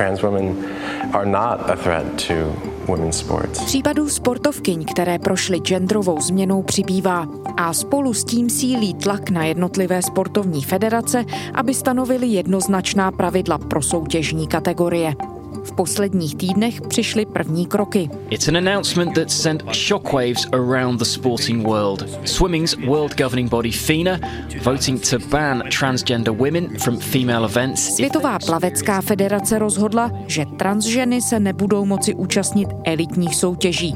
trans 0.00 0.22
women 0.22 0.56
are 1.12 1.26
not 1.26 1.70
a 1.70 1.76
threat 1.76 2.04
to 2.16 2.34
women's 2.88 3.18
sports. 3.18 3.64
Případů 3.64 4.08
sportovkyň, 4.08 4.84
které 4.84 5.18
prošly 5.18 5.58
genderovou 5.58 6.20
změnou, 6.20 6.62
přibývá 6.62 7.28
a 7.56 7.72
spolu 7.72 8.14
s 8.14 8.24
tím 8.24 8.50
sílí 8.50 8.94
tlak 8.94 9.30
na 9.30 9.44
jednotlivé 9.44 10.02
sportovní 10.02 10.62
federace, 10.62 11.24
aby 11.54 11.74
stanovili 11.74 12.26
jednoznačná 12.26 13.10
pravidla 13.10 13.58
pro 13.58 13.82
soutěžní 13.82 14.46
kategorie. 14.46 15.14
V 15.64 15.72
posledních 15.72 16.34
týdnech 16.34 16.80
přišly 16.80 17.26
první 17.26 17.66
kroky. 17.66 18.10
It's 18.30 18.48
an 18.48 18.56
announcement 18.56 19.14
that 19.14 19.30
sent 19.30 19.62
shockwaves 19.74 20.46
around 20.52 20.98
the 20.98 21.04
sporting 21.04 21.66
world. 21.66 22.04
Swimming's 22.24 22.76
world 22.86 23.16
governing 23.16 23.50
body 23.50 23.70
FINA 23.70 24.18
voting 24.62 25.10
to 25.10 25.18
ban 25.18 25.62
transgender 25.78 26.34
women 26.34 26.78
from 26.78 26.98
female 26.98 27.44
events. 27.44 27.94
Světová 27.96 28.38
plavecká 28.38 29.00
federace 29.00 29.58
rozhodla, 29.58 30.10
že 30.26 30.44
transženy 30.58 31.22
se 31.22 31.40
nebudou 31.40 31.84
moci 31.84 32.14
účastnit 32.14 32.68
elitních 32.84 33.34
soutěží. 33.36 33.94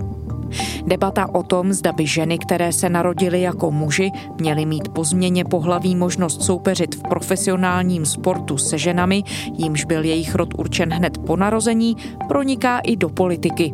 Debata 0.86 1.34
o 1.34 1.42
tom, 1.42 1.72
zda 1.72 1.92
by 1.92 2.06
ženy, 2.06 2.38
které 2.38 2.72
se 2.72 2.88
narodily 2.88 3.40
jako 3.40 3.70
muži, 3.70 4.10
měly 4.40 4.66
mít 4.66 4.88
po 4.88 5.04
změně 5.04 5.44
pohlaví 5.44 5.96
možnost 5.96 6.42
soupeřit 6.42 6.94
v 6.94 7.02
profesionálním 7.08 8.06
sportu 8.06 8.58
se 8.58 8.78
ženami, 8.78 9.22
jimž 9.58 9.84
byl 9.84 10.04
jejich 10.04 10.34
rod 10.34 10.48
určen 10.58 10.92
hned 10.92 11.18
po 11.18 11.36
narození, 11.36 11.96
proniká 12.28 12.78
i 12.78 12.96
do 12.96 13.08
politiky. 13.08 13.72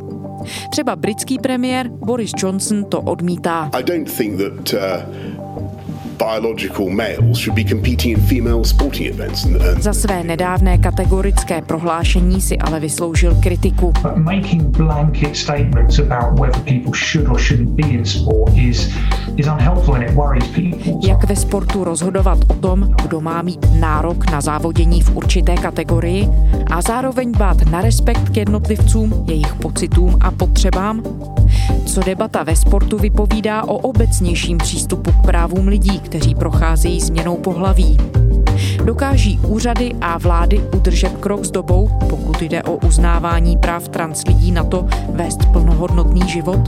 Třeba 0.70 0.96
britský 0.96 1.38
premiér 1.38 1.88
Boris 1.88 2.32
Johnson 2.36 2.84
to 2.84 3.00
odmítá. 3.00 3.70
I 3.72 3.82
don't 3.82 4.16
think 4.16 4.38
that 4.38 4.72
uh 4.72 5.29
biological 6.20 6.90
males 6.90 7.38
should 7.38 7.54
be 7.54 7.64
competing 7.64 8.12
in 8.12 8.20
female 8.20 8.64
sporting 8.64 9.06
events. 9.06 9.46
Za 9.78 9.92
své 9.92 10.24
nedávné 10.24 10.78
kategorické 10.78 11.62
prohlášení 11.62 12.40
si 12.40 12.58
ale 12.58 12.80
vysloužil 12.80 13.34
kritiku. 13.40 13.92
making 14.16 14.62
blanket 14.62 15.36
statements 15.36 15.98
about 15.98 16.40
whether 16.40 16.60
people 16.60 16.92
should 16.94 17.28
or 17.28 17.38
shouldn't 17.38 17.70
be 17.70 17.88
in 17.88 18.04
sport 18.04 18.52
is 18.56 18.90
is 19.36 19.46
unhelpful 19.46 19.94
and 19.94 20.02
it 20.04 20.10
worries 20.10 20.48
people. 20.48 21.08
Jak 21.08 21.24
ve 21.24 21.36
sportu 21.36 21.84
rozhodovat 21.84 22.38
o 22.48 22.54
tom, 22.54 22.94
kdo 23.02 23.20
má 23.20 23.42
mít 23.42 23.66
nárok 23.80 24.30
na 24.30 24.40
závodění 24.40 25.02
v 25.02 25.16
určité 25.16 25.54
kategorii 25.54 26.28
a 26.70 26.82
zároveň 26.82 27.32
dbát 27.32 27.70
na 27.70 27.80
respekt 27.80 28.28
k 28.28 28.36
jednotlivcům, 28.36 29.24
jejich 29.28 29.54
pocitům 29.54 30.16
a 30.20 30.30
potřebám? 30.30 31.02
Co 31.86 32.00
debata 32.00 32.42
ve 32.42 32.56
sportu 32.56 32.98
vypovídá 32.98 33.64
o 33.64 33.74
obecnějším 33.74 34.58
přístupu 34.58 35.12
k 35.12 35.26
právům 35.26 35.68
lidí, 35.68 36.00
kteří 36.10 36.34
procházejí 36.34 37.00
změnou 37.00 37.36
pohlaví. 37.36 37.96
Dokáží 38.84 39.40
úřady 39.46 39.92
a 40.00 40.18
vlády 40.18 40.60
udržet 40.76 41.12
krok 41.20 41.44
s 41.44 41.50
dobou, 41.50 41.90
pokud 42.10 42.42
jde 42.42 42.62
o 42.62 42.76
uznávání 42.76 43.56
práv 43.56 43.88
trans 43.88 44.24
lidí 44.26 44.52
na 44.52 44.64
to 44.64 44.86
vést 45.12 45.38
plnohodnotný 45.52 46.28
život? 46.28 46.60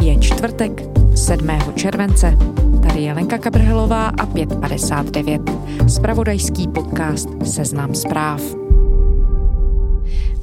Je 0.00 0.18
čtvrtek, 0.18 0.82
7. 1.14 1.48
července. 1.74 2.38
Tady 2.82 3.02
je 3.02 3.12
Lenka 3.12 3.38
Kabrhelová 3.38 4.06
a 4.06 4.26
5.59. 4.26 5.88
Spravodajský 5.88 6.68
podcast 6.68 7.28
Seznam 7.44 7.94
zpráv. 7.94 8.63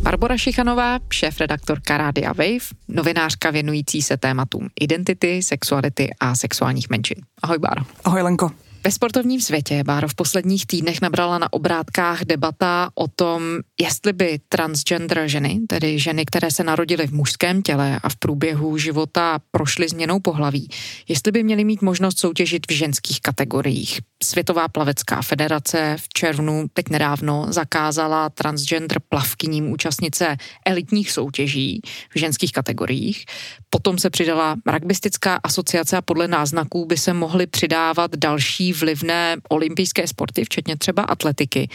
Barbara 0.02 0.38
Šichanová, 0.38 1.00
šéf-redaktorka 1.14 1.98
Rádia 1.98 2.34
Wave, 2.34 2.66
novinářka 2.88 3.52
věnující 3.52 4.02
se 4.02 4.18
tématům 4.18 4.68
identity, 4.82 5.44
sexuality 5.44 6.10
a 6.20 6.36
sexuálních 6.36 6.90
menšin. 6.90 7.18
Ahoj, 7.44 7.58
Báro. 7.58 7.82
Ahoj, 8.04 8.22
Lenko. 8.22 8.52
Ve 8.84 8.92
sportovním 8.92 9.42
světě, 9.42 9.84
Báro, 9.84 10.08
v 10.08 10.16
posledních 10.16 10.66
týdnech 10.66 11.02
nabrala 11.02 11.38
na 11.38 11.54
obrátkách 11.54 12.22
debata 12.26 12.90
o 12.96 13.08
tom, 13.08 13.42
jestli 13.82 14.14
by 14.14 14.40
transgender 14.50 15.24
ženy, 15.26 15.60
tedy 15.68 16.00
ženy, 16.00 16.26
které 16.26 16.52
se 16.52 16.64
narodily 16.64 17.08
v 17.08 17.14
mužském 17.14 17.62
těle 17.62 18.00
a 18.04 18.10
v 18.10 18.16
průběhu 18.16 18.78
života 18.78 19.40
prošly 19.52 19.90
změnou 19.90 20.20
pohlaví, 20.20 20.70
jestli 21.08 21.32
by 21.32 21.44
měly 21.44 21.64
mít 21.64 21.82
možnost 21.82 22.20
soutěžit 22.20 22.72
v 22.72 22.74
ženských 22.74 23.22
kategoriích. 23.22 24.00
Světová 24.24 24.68
plavecká 24.68 25.22
federace 25.22 25.96
v 26.00 26.10
červnu 26.14 26.66
teď 26.74 26.90
nedávno 26.90 27.46
zakázala 27.50 28.30
transgender 28.30 28.98
plavkyním 29.10 29.72
účastnice 29.72 30.38
elitních 30.66 31.12
soutěží 31.12 31.82
v 32.16 32.20
ženských 32.20 32.52
kategoriích. 32.52 33.26
Potom 33.70 33.98
se 33.98 34.10
přidala 34.10 34.56
rugbystická 34.74 35.40
asociace 35.44 35.98
a 35.98 36.02
podle 36.02 36.28
náznaků 36.28 36.86
by 36.86 36.98
se 36.98 37.14
mohly 37.14 37.48
přidávat 37.48 38.16
další 38.16 38.71
vlivné 38.74 39.38
olympijské 39.50 40.08
sporty, 40.08 40.46
včetně 40.46 40.78
třeba 40.78 41.04
atletiky. 41.04 41.70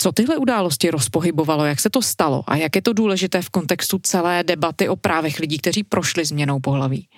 Co 0.00 0.12
tyhle 0.12 0.36
události 0.36 0.90
rozpohybovalo, 0.90 1.64
jak 1.64 1.80
se 1.80 1.90
to 1.90 2.02
stalo 2.02 2.44
a 2.46 2.56
jak 2.56 2.76
je 2.76 2.82
to 2.82 2.92
důležité 2.92 3.42
v 3.42 3.50
kontextu 3.50 3.98
celé 3.98 4.44
debaty 4.44 4.88
o 4.88 4.96
právech 4.96 5.38
lidí, 5.38 5.58
kteří 5.58 5.84
prošli 5.84 6.24
změnou 6.24 6.60
pohlaví? 6.60 7.08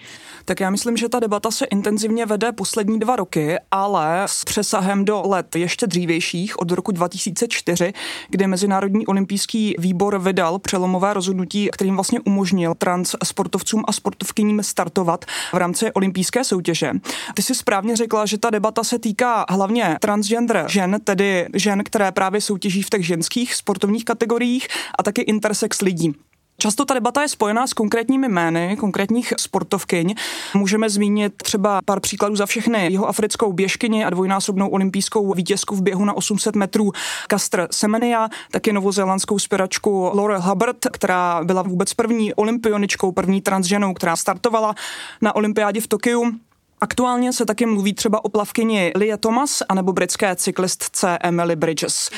Tak 0.51 0.61
já 0.61 0.71
myslím, 0.71 0.97
že 0.97 1.09
ta 1.09 1.21
debata 1.21 1.51
se 1.51 1.65
intenzivně 1.65 2.27
vede 2.27 2.53
poslední 2.53 2.99
dva 2.99 3.17
roky, 3.17 3.57
ale 3.71 4.23
s 4.27 4.45
přesahem 4.45 5.05
do 5.05 5.23
let 5.27 5.57
ještě 5.57 5.87
dřívějších, 5.87 6.59
od 6.59 6.71
roku 6.71 6.93
2004, 6.93 7.93
kdy 8.29 8.47
Mezinárodní 8.47 9.07
olympijský 9.07 9.75
výbor 9.79 10.19
vydal 10.19 10.59
přelomové 10.59 11.15
rozhodnutí, 11.15 11.69
kterým 11.73 11.95
vlastně 11.95 12.21
umožnil 12.21 12.75
trans 12.75 13.15
sportovcům 13.25 13.83
a 13.89 13.93
sportovkyním 13.93 14.63
startovat 14.63 15.25
v 15.53 15.57
rámci 15.57 15.93
olympijské 15.93 16.45
soutěže. 16.45 16.93
Ty 17.35 17.43
si 17.43 17.55
správně 17.55 17.97
řekla, 17.97 18.27
že 18.27 18.39
ta 18.39 18.51
debata 18.51 18.85
se 18.85 18.99
týká 18.99 19.45
hlavně 19.49 19.97
transgender 20.01 20.65
žen, 20.69 20.99
tedy 21.05 21.47
žen, 21.55 21.85
které 21.85 22.13
právě 22.13 22.41
soutěží 22.41 22.83
v 22.83 22.91
těch 22.91 23.07
ženských 23.07 23.55
sportovních 23.55 24.05
kategoriích 24.05 24.69
a 24.99 25.03
taky 25.03 25.23
intersex 25.23 25.81
lidí. 25.81 26.15
Často 26.61 26.85
ta 26.85 26.95
debata 26.95 27.23
je 27.23 27.29
spojená 27.29 27.67
s 27.67 27.73
konkrétními 27.73 28.29
jmény, 28.29 28.77
konkrétních 28.77 29.33
sportovkyň. 29.39 30.15
Můžeme 30.55 30.91
zmínit 30.91 31.33
třeba 31.43 31.81
pár 31.85 32.01
příkladů 32.01 32.37
za 32.37 32.47
všechny. 32.47 32.93
Jeho 32.93 33.09
africkou 33.09 33.53
běžkyni 33.53 34.05
a 34.05 34.11
dvojnásobnou 34.11 34.69
olympijskou 34.69 35.35
vítězku 35.35 35.77
v 35.77 35.83
běhu 35.83 36.05
na 36.05 36.17
800 36.17 36.57
metrů 36.57 36.93
Kastr 37.29 37.69
Semenia, 37.71 38.29
taky 38.51 38.73
novozélandskou 38.73 39.39
spěračku 39.39 40.11
Laurel 40.15 40.41
Hubbard, 40.41 40.77
která 40.93 41.45
byla 41.45 41.63
vůbec 41.63 41.95
první 41.95 42.35
olympioničkou, 42.35 43.13
první 43.13 43.41
transženou, 43.41 43.95
která 43.95 44.17
startovala 44.17 44.75
na 45.23 45.37
olympiádě 45.37 45.81
v 45.81 45.87
Tokiu. 45.87 46.33
Aktuálně 46.81 47.33
se 47.33 47.47
taky 47.47 47.67
mluví 47.67 47.95
třeba 47.95 48.25
o 48.25 48.29
plavkyni 48.29 48.93
Lia 48.97 49.17
Thomas 49.17 49.63
anebo 49.69 49.93
britské 49.93 50.37
cyklistce 50.37 51.19
Emily 51.23 51.57
Bridges. 51.57 52.11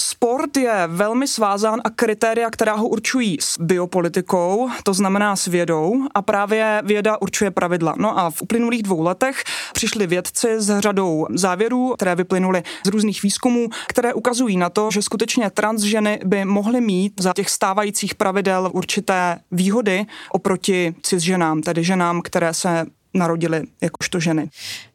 Sport 0.00 0.56
je 0.56 0.82
velmi 0.86 1.28
svázán 1.28 1.80
a 1.84 1.90
kritéria, 1.90 2.50
která 2.50 2.74
ho 2.74 2.88
určují 2.88 3.38
s 3.40 3.58
biopolitikou, 3.60 4.68
to 4.82 4.94
znamená 4.94 5.36
s 5.36 5.46
vědou 5.46 5.94
a 6.14 6.22
právě 6.22 6.82
věda 6.84 7.22
určuje 7.22 7.50
pravidla. 7.50 7.94
No 7.98 8.18
a 8.18 8.30
v 8.30 8.42
uplynulých 8.42 8.82
dvou 8.82 9.02
letech 9.02 9.44
přišli 9.72 10.06
vědci 10.06 10.48
s 10.58 10.80
řadou 10.80 11.26
závěrů, 11.34 11.94
které 11.96 12.14
vyplynuly 12.14 12.62
z 12.86 12.88
různých 12.88 13.22
výzkumů, 13.22 13.68
které 13.88 14.14
ukazují 14.14 14.56
na 14.56 14.70
to, 14.70 14.90
že 14.90 15.02
skutečně 15.02 15.50
transženy 15.50 16.20
by 16.24 16.44
mohly 16.44 16.80
mít 16.80 17.12
za 17.20 17.32
těch 17.32 17.50
stávajících 17.50 18.14
pravidel 18.14 18.70
určité 18.72 19.38
výhody 19.50 20.06
oproti 20.30 20.94
cisženám, 21.02 21.62
tedy 21.62 21.84
ženám, 21.84 22.22
které 22.22 22.54
se 22.54 22.86
narodily 23.14 23.62
jakožto 23.82 24.20
ženy. 24.20 24.50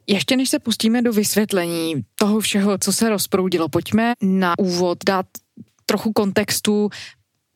Ještě 0.07 0.37
než 0.37 0.49
se 0.49 0.59
pustíme 0.59 1.01
do 1.01 1.13
vysvětlení 1.13 1.95
toho 2.15 2.39
všeho, 2.39 2.77
co 2.77 2.93
se 2.93 3.09
rozproudilo, 3.09 3.69
pojďme 3.69 4.13
na 4.21 4.59
úvod 4.59 4.97
dát 5.05 5.25
trochu 5.85 6.13
kontextu 6.13 6.89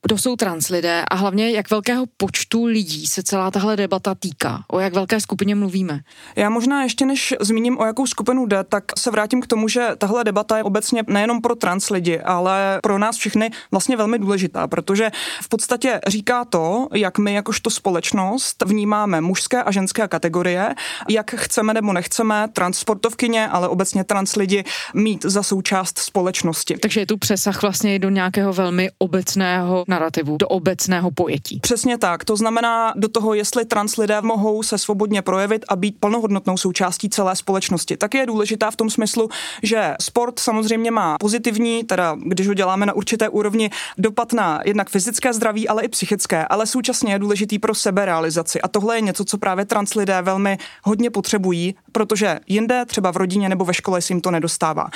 kdo 0.03 0.17
jsou 0.17 0.35
trans 0.35 0.69
lidé 0.69 1.03
a 1.11 1.15
hlavně 1.15 1.51
jak 1.51 1.69
velkého 1.69 2.05
počtu 2.17 2.65
lidí 2.65 3.07
se 3.07 3.23
celá 3.23 3.51
tahle 3.51 3.75
debata 3.75 4.15
týká? 4.15 4.63
O 4.71 4.79
jak 4.79 4.93
velké 4.93 5.21
skupině 5.21 5.55
mluvíme? 5.55 5.99
Já 6.35 6.49
možná 6.49 6.83
ještě 6.83 7.05
než 7.05 7.33
zmíním, 7.41 7.79
o 7.79 7.85
jakou 7.85 8.07
skupinu 8.07 8.45
jde, 8.45 8.63
tak 8.63 8.83
se 8.99 9.11
vrátím 9.11 9.41
k 9.41 9.47
tomu, 9.47 9.67
že 9.67 9.89
tahle 9.97 10.23
debata 10.23 10.57
je 10.57 10.63
obecně 10.63 11.03
nejenom 11.07 11.41
pro 11.41 11.55
trans 11.55 11.89
lidi, 11.89 12.19
ale 12.19 12.79
pro 12.83 12.97
nás 12.97 13.15
všechny 13.17 13.51
vlastně 13.71 13.97
velmi 13.97 14.19
důležitá, 14.19 14.67
protože 14.67 15.11
v 15.41 15.49
podstatě 15.49 15.99
říká 16.07 16.45
to, 16.45 16.87
jak 16.93 17.17
my 17.17 17.33
jakožto 17.33 17.69
společnost 17.69 18.63
vnímáme 18.65 19.21
mužské 19.21 19.63
a 19.63 19.71
ženské 19.71 20.07
kategorie, 20.07 20.75
jak 21.09 21.31
chceme 21.31 21.73
nebo 21.73 21.93
nechceme 21.93 22.47
transportovkyně, 22.53 23.47
ale 23.47 23.67
obecně 23.67 24.03
trans 24.03 24.35
lidi 24.35 24.63
mít 24.93 25.25
za 25.25 25.43
součást 25.43 25.99
společnosti. 25.99 26.77
Takže 26.77 26.99
je 26.99 27.05
tu 27.05 27.17
přesah 27.17 27.61
vlastně 27.61 27.99
do 27.99 28.09
nějakého 28.09 28.53
velmi 28.53 28.89
obecného 28.97 29.85
narrativu, 29.93 30.37
do 30.37 30.47
obecného 30.47 31.11
pojetí. 31.11 31.59
Přesně 31.59 31.97
tak. 31.97 32.25
To 32.25 32.35
znamená 32.35 32.93
do 32.95 33.07
toho, 33.07 33.33
jestli 33.33 33.65
trans 33.65 33.97
lidé 33.97 34.21
mohou 34.21 34.63
se 34.63 34.77
svobodně 34.77 35.21
projevit 35.21 35.65
a 35.67 35.75
být 35.75 35.95
plnohodnotnou 35.99 36.57
součástí 36.57 37.09
celé 37.09 37.35
společnosti. 37.35 37.97
Tak 37.97 38.13
je 38.13 38.25
důležitá 38.25 38.71
v 38.71 38.75
tom 38.75 38.89
smyslu, 38.89 39.29
že 39.63 39.95
sport 40.01 40.39
samozřejmě 40.39 40.91
má 40.91 41.17
pozitivní, 41.17 41.83
teda 41.83 42.15
když 42.25 42.47
ho 42.47 42.53
děláme 42.53 42.85
na 42.85 42.93
určité 42.93 43.29
úrovni, 43.29 43.69
dopad 43.97 44.33
na 44.33 44.59
jednak 44.65 44.89
fyzické 44.89 45.33
zdraví, 45.33 45.67
ale 45.67 45.83
i 45.83 45.87
psychické, 45.87 46.45
ale 46.45 46.65
současně 46.65 47.13
je 47.13 47.19
důležitý 47.19 47.59
pro 47.59 47.75
seberealizaci. 47.75 48.61
A 48.61 48.67
tohle 48.67 48.97
je 48.97 49.01
něco, 49.01 49.25
co 49.25 49.37
právě 49.37 49.65
trans 49.65 49.93
lidé 49.93 50.21
velmi 50.21 50.57
hodně 50.83 51.09
potřebují, 51.09 51.75
protože 51.91 52.39
jinde, 52.47 52.85
třeba 52.85 53.11
v 53.11 53.17
rodině 53.17 53.49
nebo 53.49 53.65
ve 53.65 53.73
škole, 53.73 54.01
se 54.01 54.13
jim 54.13 54.21
to 54.21 54.31
nedostává. 54.31 54.87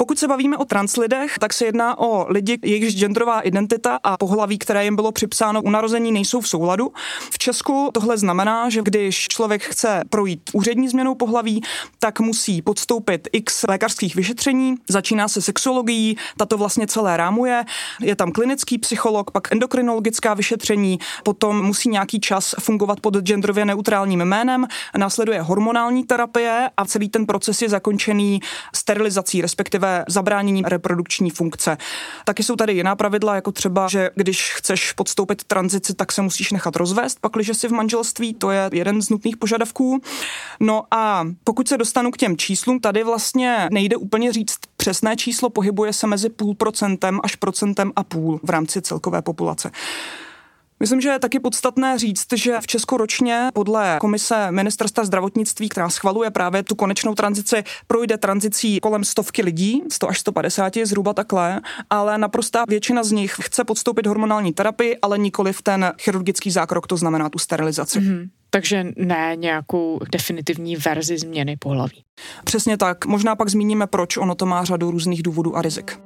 Pokud 0.00 0.18
se 0.18 0.28
bavíme 0.28 0.56
o 0.56 0.64
translidech, 0.64 1.38
tak 1.38 1.52
se 1.52 1.64
jedná 1.64 1.98
o 1.98 2.26
lidi, 2.28 2.58
jejichž 2.62 2.94
genderová 2.94 3.40
identita 3.40 3.98
a 4.04 4.16
pohlaví, 4.16 4.58
které 4.58 4.84
jim 4.84 4.96
bylo 4.96 5.12
připsáno 5.12 5.62
u 5.62 5.70
narození, 5.70 6.12
nejsou 6.12 6.40
v 6.40 6.48
souladu. 6.48 6.92
V 7.30 7.38
Česku 7.38 7.90
tohle 7.94 8.18
znamená, 8.18 8.70
že 8.70 8.82
když 8.82 9.28
člověk 9.28 9.62
chce 9.62 10.04
projít 10.10 10.50
úřední 10.52 10.88
změnou 10.88 11.14
pohlaví, 11.14 11.62
tak 11.98 12.20
musí 12.20 12.62
podstoupit 12.62 13.28
x 13.32 13.64
lékařských 13.68 14.16
vyšetření. 14.16 14.74
Začíná 14.88 15.28
se 15.28 15.42
sexologií, 15.42 16.16
tato 16.36 16.58
vlastně 16.58 16.86
celé 16.86 17.16
rámuje. 17.16 17.64
Je 18.00 18.16
tam 18.16 18.32
klinický 18.32 18.78
psycholog, 18.78 19.30
pak 19.30 19.52
endokrinologická 19.52 20.34
vyšetření, 20.34 20.98
potom 21.22 21.66
musí 21.66 21.88
nějaký 21.88 22.20
čas 22.20 22.54
fungovat 22.60 23.00
pod 23.00 23.16
genderově 23.16 23.64
neutrálním 23.64 24.24
jménem, 24.24 24.66
následuje 24.96 25.40
hormonální 25.40 26.04
terapie 26.04 26.70
a 26.76 26.84
celý 26.84 27.08
ten 27.08 27.26
proces 27.26 27.62
je 27.62 27.68
zakončený 27.68 28.40
sterilizací, 28.74 29.42
respektive 29.42 29.87
zabráněním 30.08 30.64
reprodukční 30.64 31.30
funkce. 31.30 31.76
Taky 32.24 32.42
jsou 32.42 32.56
tady 32.56 32.72
jiná 32.72 32.96
pravidla, 32.96 33.34
jako 33.34 33.52
třeba, 33.52 33.88
že 33.88 34.10
když 34.14 34.52
chceš 34.54 34.92
podstoupit 34.92 35.44
tranzici, 35.44 35.94
tak 35.94 36.12
se 36.12 36.22
musíš 36.22 36.52
nechat 36.52 36.76
rozvést, 36.76 37.20
pakliže 37.20 37.54
si 37.54 37.68
v 37.68 37.72
manželství, 37.72 38.34
to 38.34 38.50
je 38.50 38.70
jeden 38.72 39.02
z 39.02 39.10
nutných 39.10 39.36
požadavků. 39.36 40.00
No 40.60 40.82
a 40.90 41.24
pokud 41.44 41.68
se 41.68 41.76
dostanu 41.76 42.10
k 42.10 42.16
těm 42.16 42.36
číslům, 42.36 42.80
tady 42.80 43.04
vlastně 43.04 43.68
nejde 43.72 43.96
úplně 43.96 44.32
říct 44.32 44.58
přesné 44.76 45.16
číslo, 45.16 45.50
pohybuje 45.50 45.92
se 45.92 46.06
mezi 46.06 46.28
půl 46.28 46.54
procentem 46.54 47.20
až 47.22 47.36
procentem 47.36 47.92
a 47.96 48.02
půl 48.04 48.40
v 48.42 48.50
rámci 48.50 48.82
celkové 48.82 49.22
populace. 49.22 49.70
Myslím, 50.80 51.00
že 51.00 51.08
je 51.08 51.18
taky 51.18 51.40
podstatné 51.40 51.98
říct, 51.98 52.26
že 52.34 52.56
v 52.60 52.66
Česku 52.66 52.96
ročně 52.96 53.48
podle 53.54 53.96
komise 54.00 54.50
ministerstva 54.50 55.04
zdravotnictví, 55.04 55.68
která 55.68 55.90
schvaluje 55.90 56.30
právě 56.30 56.62
tu 56.62 56.74
konečnou 56.74 57.14
tranzici, 57.14 57.64
projde 57.86 58.18
tranzicí 58.18 58.80
kolem 58.80 59.04
stovky 59.04 59.42
lidí, 59.42 59.82
100 59.90 60.08
až 60.08 60.20
150 60.20 60.72
zhruba 60.84 61.14
takhle, 61.14 61.60
ale 61.90 62.18
naprostá 62.18 62.64
většina 62.68 63.04
z 63.04 63.12
nich 63.12 63.36
chce 63.40 63.64
podstoupit 63.64 64.06
hormonální 64.06 64.52
terapii, 64.52 64.96
ale 65.02 65.18
nikoli 65.18 65.52
v 65.52 65.62
ten 65.62 65.92
chirurgický 66.00 66.50
zákrok, 66.50 66.86
to 66.86 66.96
znamená 66.96 67.28
tu 67.28 67.38
sterilizaci. 67.38 68.00
Mm-hmm. 68.00 68.28
Takže 68.50 68.86
ne 68.96 69.32
nějakou 69.36 69.98
definitivní 70.12 70.76
verzi 70.76 71.18
změny 71.18 71.56
pohlaví. 71.56 72.02
Přesně 72.44 72.76
tak. 72.76 73.06
Možná 73.06 73.36
pak 73.36 73.48
zmíníme, 73.48 73.86
proč 73.86 74.16
ono 74.16 74.34
to 74.34 74.46
má 74.46 74.64
řadu 74.64 74.90
různých 74.90 75.22
důvodů 75.22 75.56
a 75.56 75.62
rizik. 75.62 75.98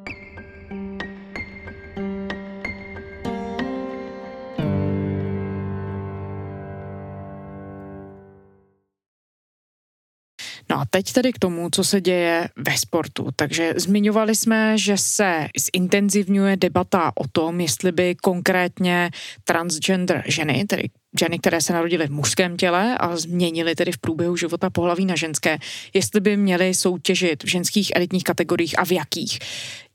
No 10.72 10.78
a 10.78 10.84
teď 10.90 11.12
tedy 11.12 11.32
k 11.32 11.38
tomu, 11.38 11.68
co 11.72 11.84
se 11.84 12.00
děje 12.00 12.48
ve 12.56 12.76
sportu. 12.76 13.28
Takže 13.36 13.74
zmiňovali 13.76 14.36
jsme, 14.36 14.78
že 14.78 14.96
se 14.96 15.48
zintenzivňuje 15.74 16.56
debata 16.56 17.12
o 17.14 17.28
tom, 17.32 17.60
jestli 17.60 17.92
by 17.92 18.14
konkrétně 18.14 19.10
transgender 19.44 20.22
ženy, 20.26 20.64
tedy 20.64 20.88
ženy, 21.20 21.38
které 21.38 21.60
se 21.60 21.72
narodily 21.72 22.06
v 22.06 22.10
mužském 22.10 22.56
těle 22.56 22.98
a 22.98 23.16
změnily 23.16 23.74
tedy 23.74 23.92
v 23.92 23.98
průběhu 23.98 24.36
života 24.36 24.70
pohlaví 24.70 25.06
na 25.06 25.16
ženské, 25.16 25.58
jestli 25.94 26.20
by 26.20 26.36
měly 26.36 26.74
soutěžit 26.74 27.44
v 27.44 27.46
ženských 27.46 27.92
elitních 27.94 28.24
kategoriích 28.24 28.78
a 28.78 28.84
v 28.84 28.92
jakých. 28.92 29.38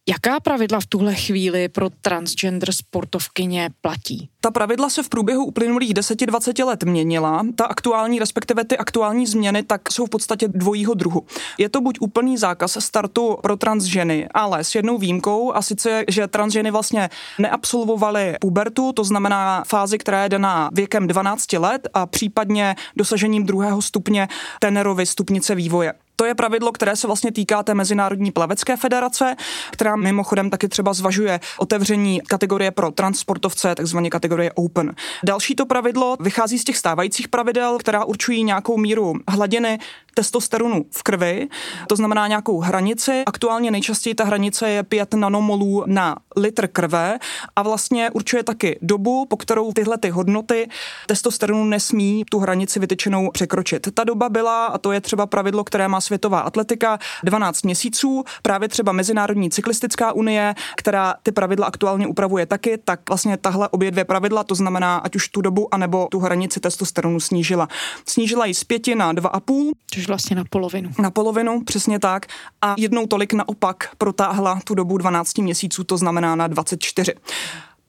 Jaká 0.10 0.40
pravidla 0.40 0.80
v 0.80 0.86
tuhle 0.86 1.16
chvíli 1.16 1.70
pro 1.70 1.90
transgender 1.90 2.72
sportovkyně 2.72 3.70
platí? 3.82 4.30
Ta 4.42 4.52
pravidla 4.52 4.90
se 4.90 5.04
v 5.04 5.10
průběhu 5.10 5.46
uplynulých 5.46 5.94
10-20 5.94 6.66
let 6.66 6.84
měnila. 6.84 7.46
Ta 7.56 7.66
aktuální, 7.66 8.20
respektive 8.20 8.66
ty 8.66 8.78
aktuální 8.78 9.28
změny, 9.28 9.64
tak 9.64 9.92
jsou 9.92 10.06
v 10.06 10.10
podstatě 10.10 10.48
dvojího 10.48 10.94
druhu. 10.94 11.26
Je 11.58 11.70
to 11.70 11.82
buď 11.82 11.98
úplný 12.02 12.38
zákaz 12.38 12.78
startu 12.80 13.38
pro 13.42 13.58
transženy, 13.58 14.28
ale 14.34 14.64
s 14.64 14.76
jednou 14.76 14.98
výjimkou, 14.98 15.54
a 15.54 15.62
sice, 15.62 16.04
že 16.08 16.28
transženy 16.28 16.72
vlastně 16.72 17.10
neabsolvovaly 17.40 18.36
pubertu, 18.42 18.92
to 18.94 19.04
znamená 19.04 19.64
fázi, 19.68 19.98
která 19.98 20.24
je 20.24 20.30
daná 20.30 20.70
věkem 20.74 21.08
12 21.08 21.54
let 21.54 21.88
a 21.94 22.06
případně 22.06 22.76
dosažením 22.96 23.46
druhého 23.46 23.82
stupně 23.82 24.28
Tenerovy 24.60 25.06
stupnice 25.06 25.56
vývoje. 25.56 25.94
To 26.20 26.26
je 26.26 26.36
pravidlo, 26.36 26.72
které 26.72 26.96
se 26.96 27.08
vlastně 27.08 27.32
týká 27.32 27.64
té 27.64 27.74
Mezinárodní 27.74 28.32
plavecké 28.32 28.78
federace, 28.78 29.36
která 29.72 29.96
mimochodem 29.96 30.50
taky 30.50 30.68
třeba 30.68 30.94
zvažuje 30.94 31.40
otevření 31.58 32.22
kategorie 32.28 32.72
pro 32.72 32.92
transportovce, 32.92 33.76
takzvané 33.76 34.10
kategorie 34.10 34.52
Open. 34.52 34.96
Další 35.24 35.56
to 35.56 35.66
pravidlo 35.66 36.18
vychází 36.20 36.60
z 36.60 36.64
těch 36.64 36.78
stávajících 36.78 37.28
pravidel, 37.28 37.78
která 37.78 38.06
určují 38.06 38.44
nějakou 38.44 38.78
míru 38.78 39.14
hladiny 39.28 39.80
testosteronu 40.18 40.86
v 40.92 41.04
krvi, 41.04 41.48
to 41.88 41.96
znamená 41.96 42.28
nějakou 42.28 42.60
hranici. 42.60 43.24
Aktuálně 43.26 43.72
nejčastěji 43.72 44.16
ta 44.16 44.24
hranice 44.24 44.70
je 44.70 44.84
5 44.84 45.14
nanomolů 45.14 45.84
na 45.86 46.16
litr 46.36 46.68
krve 46.68 47.20
a 47.56 47.62
vlastně 47.62 48.10
určuje 48.10 48.44
taky 48.44 48.80
dobu, 48.82 49.26
po 49.26 49.38
kterou 49.38 49.72
tyhle 49.72 49.98
ty 49.98 50.10
hodnoty 50.10 50.70
testosteronu 51.08 51.66
nesmí 51.66 52.24
tu 52.32 52.40
hranici 52.40 52.80
vytyčenou 52.80 53.32
překročit. 53.32 53.88
Ta 53.94 54.04
doba 54.04 54.30
byla, 54.30 54.66
a 54.66 54.78
to 54.78 54.92
je 54.92 55.02
třeba 55.02 55.26
pravidlo, 55.26 55.64
které 55.64 55.88
má 55.88 56.02
světová 56.02 56.40
atletika, 56.40 57.00
12 57.24 57.64
měsíců, 57.64 58.24
právě 58.42 58.70
třeba 58.70 58.92
Mezinárodní 58.92 59.50
cyklistická 59.50 60.12
unie, 60.12 60.56
která 60.78 61.16
ty 61.24 61.32
pravidla 61.32 61.68
aktuálně 61.68 62.08
upravuje 62.08 62.46
taky, 62.46 62.78
tak 62.78 63.10
vlastně 63.10 63.38
tahle 63.38 63.70
obě 63.70 63.92
dvě 63.92 64.06
pravidla, 64.06 64.44
to 64.44 64.56
znamená 64.56 64.98
ať 64.98 65.16
už 65.16 65.28
tu 65.28 65.42
dobu, 65.42 65.74
anebo 65.74 66.08
tu 66.12 66.20
hranici 66.20 66.60
testosteronu 66.60 67.20
snížila. 67.20 67.68
Snížila 68.06 68.46
ji 68.46 68.54
z 68.54 68.64
5 68.64 68.88
na 68.96 69.14
2,5. 69.14 69.72
Což 69.92 70.07
vlastně 70.08 70.36
na 70.36 70.44
polovinu. 70.50 70.90
Na 71.00 71.12
polovinu, 71.12 71.62
přesně 71.64 72.00
tak. 72.00 72.26
A 72.62 72.76
jednou 72.78 73.08
tolik 73.08 73.34
naopak 73.34 73.90
protáhla 73.98 74.60
tu 74.64 74.76
dobu 74.76 74.98
12 74.98 75.38
měsíců, 75.38 75.84
to 75.84 75.98
znamená 75.98 76.36
na 76.36 76.48
24. 76.48 77.14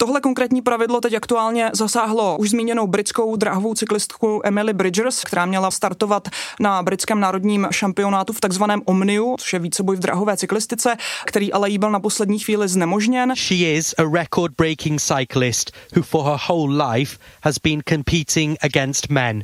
Tohle 0.01 0.21
konkrétní 0.21 0.63
pravidlo 0.63 1.01
teď 1.01 1.15
aktuálně 1.15 1.71
zasáhlo 1.75 2.37
už 2.39 2.51
zmíněnou 2.51 2.87
britskou 2.87 3.37
dráhovou 3.37 3.75
cyklistku 3.75 4.41
Emily 4.45 4.73
Bridgers, 4.73 5.25
která 5.25 5.47
měla 5.47 5.71
startovat 5.71 6.29
na 6.61 6.83
britském 6.83 7.21
národním 7.21 7.69
šampionátu 7.71 8.33
v 8.33 8.41
takzvaném 8.41 8.83
Omniu, 8.85 9.37
což 9.39 9.53
je 9.53 9.59
víceboj 9.59 9.97
v 9.97 9.99
drahové 9.99 10.37
cyklistice, 10.37 10.97
který 11.27 11.53
ale 11.53 11.71
jí 11.71 11.79
byl 11.79 11.91
na 11.91 12.01
poslední 12.01 12.39
chvíli 12.39 12.69
znemožněn. 12.69 13.33
She 13.37 13.57
is 13.57 13.95
a 13.99 14.03
record-breaking 14.03 15.01
cyclist 15.01 15.73
who 15.97 16.03
for 16.03 16.25
her 16.25 16.39
whole 16.49 16.93
life 16.93 17.19
has 17.43 17.59
been 17.59 17.81
competing 17.89 18.57
against 18.63 19.11
men. 19.11 19.43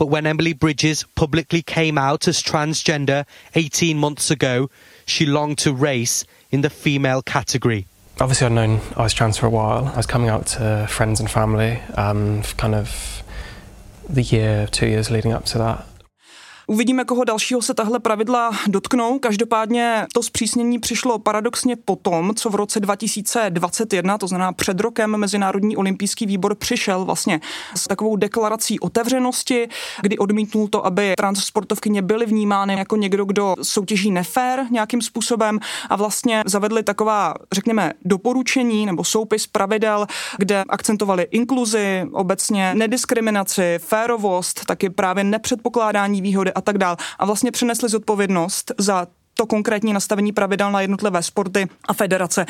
But 0.00 0.06
when 0.06 0.24
Emily 0.24 0.54
Bridges 0.54 1.04
publicly 1.14 1.60
came 1.60 1.98
out 1.98 2.26
as 2.26 2.42
transgender 2.42 3.26
18 3.54 3.98
months 3.98 4.30
ago, 4.30 4.70
she 5.04 5.26
longed 5.26 5.58
to 5.58 5.74
race 5.74 6.24
in 6.50 6.62
the 6.62 6.70
female 6.70 7.20
category. 7.20 7.86
Obviously, 8.18 8.46
I'd 8.46 8.52
known 8.52 8.80
I 8.96 9.02
was 9.02 9.12
trans 9.12 9.36
for 9.36 9.44
a 9.44 9.50
while. 9.50 9.88
I 9.88 9.98
was 9.98 10.06
coming 10.06 10.30
out 10.30 10.46
to 10.56 10.86
friends 10.88 11.20
and 11.20 11.30
family, 11.30 11.82
um, 11.98 12.40
kind 12.56 12.74
of 12.74 13.22
the 14.08 14.22
year, 14.22 14.66
two 14.68 14.86
years 14.86 15.10
leading 15.10 15.32
up 15.32 15.44
to 15.44 15.58
that. 15.58 15.86
Uvidíme, 16.70 17.04
koho 17.04 17.24
dalšího 17.24 17.62
se 17.62 17.74
tahle 17.74 17.98
pravidla 17.98 18.50
dotknou. 18.66 19.18
Každopádně 19.18 20.06
to 20.14 20.22
zpřísnění 20.22 20.78
přišlo 20.78 21.18
paradoxně 21.18 21.76
po 21.76 21.96
tom, 21.96 22.34
co 22.34 22.50
v 22.50 22.54
roce 22.54 22.80
2021, 22.80 24.18
to 24.18 24.26
znamená 24.26 24.52
před 24.52 24.80
rokem, 24.80 25.16
Mezinárodní 25.16 25.76
olympijský 25.76 26.26
výbor 26.26 26.54
přišel 26.54 27.04
vlastně 27.04 27.40
s 27.74 27.88
takovou 27.88 28.16
deklarací 28.16 28.80
otevřenosti, 28.80 29.68
kdy 30.02 30.18
odmítnul 30.18 30.68
to, 30.68 30.86
aby 30.86 31.14
transportovkyně 31.16 32.02
byly 32.02 32.26
vnímány 32.26 32.74
jako 32.74 32.96
někdo, 32.96 33.24
kdo 33.24 33.54
soutěží 33.62 34.10
nefér 34.10 34.66
nějakým 34.70 35.02
způsobem 35.02 35.58
a 35.88 35.96
vlastně 35.96 36.42
zavedli 36.46 36.82
taková, 36.82 37.34
řekněme, 37.52 37.92
doporučení 38.04 38.86
nebo 38.86 39.04
soupis 39.04 39.46
pravidel, 39.46 40.06
kde 40.38 40.64
akcentovali 40.68 41.26
inkluzi, 41.30 42.04
obecně 42.12 42.74
nediskriminaci, 42.74 43.78
férovost, 43.78 44.64
taky 44.64 44.90
právě 44.90 45.24
nepředpokládání 45.24 46.22
výhody 46.22 46.52
a 46.52 46.59
tak 46.60 46.78
dál. 46.78 46.96
A 47.18 47.24
vlastně 47.24 47.50
přinesli 47.50 47.88
zodpovědnost 47.88 48.72
za 48.78 49.06
to 49.40 49.46
konkrétní 49.46 49.92
nastavení 49.92 50.32
pravidel 50.32 50.72
na 50.72 50.80
jednotlivé 50.80 51.22
sporty 51.22 51.68
a 51.88 51.92
federace. 51.92 52.46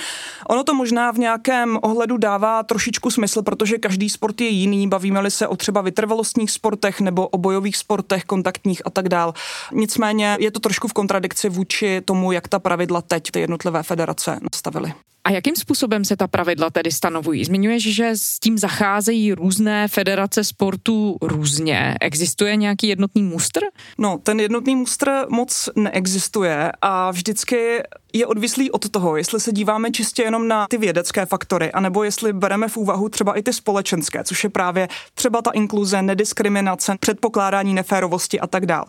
Ono 0.48 0.64
to 0.64 0.74
možná 0.74 1.10
v 1.10 1.18
nějakém 1.18 1.78
ohledu 1.82 2.16
dává 2.16 2.62
trošičku 2.62 3.10
smysl, 3.10 3.42
protože 3.42 3.78
každý 3.78 4.10
sport 4.10 4.40
je 4.40 4.48
jiný. 4.48 4.88
Bavíme-li 4.88 5.30
se 5.30 5.46
o 5.48 5.56
třeba 5.56 5.80
vytrvalostních 5.80 6.50
sportech 6.50 7.00
nebo 7.00 7.28
o 7.28 7.38
bojových 7.38 7.76
sportech, 7.76 8.24
kontaktních 8.24 8.82
a 8.86 8.90
tak 8.90 9.08
dál. 9.08 9.34
Nicméně 9.72 10.36
je 10.40 10.50
to 10.50 10.60
trošku 10.60 10.88
v 10.88 10.92
kontradikci 10.92 11.48
vůči 11.48 12.00
tomu, 12.00 12.32
jak 12.32 12.48
ta 12.48 12.58
pravidla 12.58 13.02
teď 13.02 13.30
ty 13.30 13.40
jednotlivé 13.40 13.82
federace 13.82 14.38
nastavily. 14.42 14.92
A 15.30 15.32
jakým 15.32 15.56
způsobem 15.56 16.04
se 16.04 16.16
ta 16.16 16.26
pravidla 16.26 16.70
tedy 16.70 16.92
stanovují? 16.92 17.44
Zmiňuješ, 17.44 17.94
že 17.94 18.10
s 18.14 18.38
tím 18.38 18.58
zacházejí 18.58 19.32
různé 19.32 19.88
federace 19.88 20.44
sportů 20.44 21.16
různě. 21.22 21.94
Existuje 22.00 22.56
nějaký 22.56 22.88
jednotný 22.88 23.22
mustr? 23.22 23.60
No, 23.98 24.18
ten 24.22 24.40
jednotný 24.40 24.76
mustr 24.76 25.10
moc 25.28 25.68
neexistuje 25.76 26.72
a 26.82 27.10
vždycky 27.10 27.82
je 28.12 28.26
odvislý 28.26 28.70
od 28.70 28.88
toho, 28.88 29.16
jestli 29.16 29.40
se 29.40 29.52
díváme 29.52 29.90
čistě 29.90 30.22
jenom 30.22 30.48
na 30.48 30.66
ty 30.70 30.78
vědecké 30.78 31.26
faktory, 31.26 31.72
anebo 31.72 32.04
jestli 32.04 32.32
bereme 32.32 32.68
v 32.68 32.76
úvahu 32.76 33.08
třeba 33.08 33.38
i 33.38 33.42
ty 33.42 33.52
společenské, 33.52 34.24
což 34.24 34.44
je 34.44 34.50
právě 34.50 34.88
třeba 35.14 35.42
ta 35.42 35.50
inkluze, 35.50 36.02
nediskriminace, 36.02 36.96
předpokládání 37.00 37.74
neférovosti 37.74 38.40
a 38.40 38.46
tak 38.46 38.66
dál. 38.66 38.84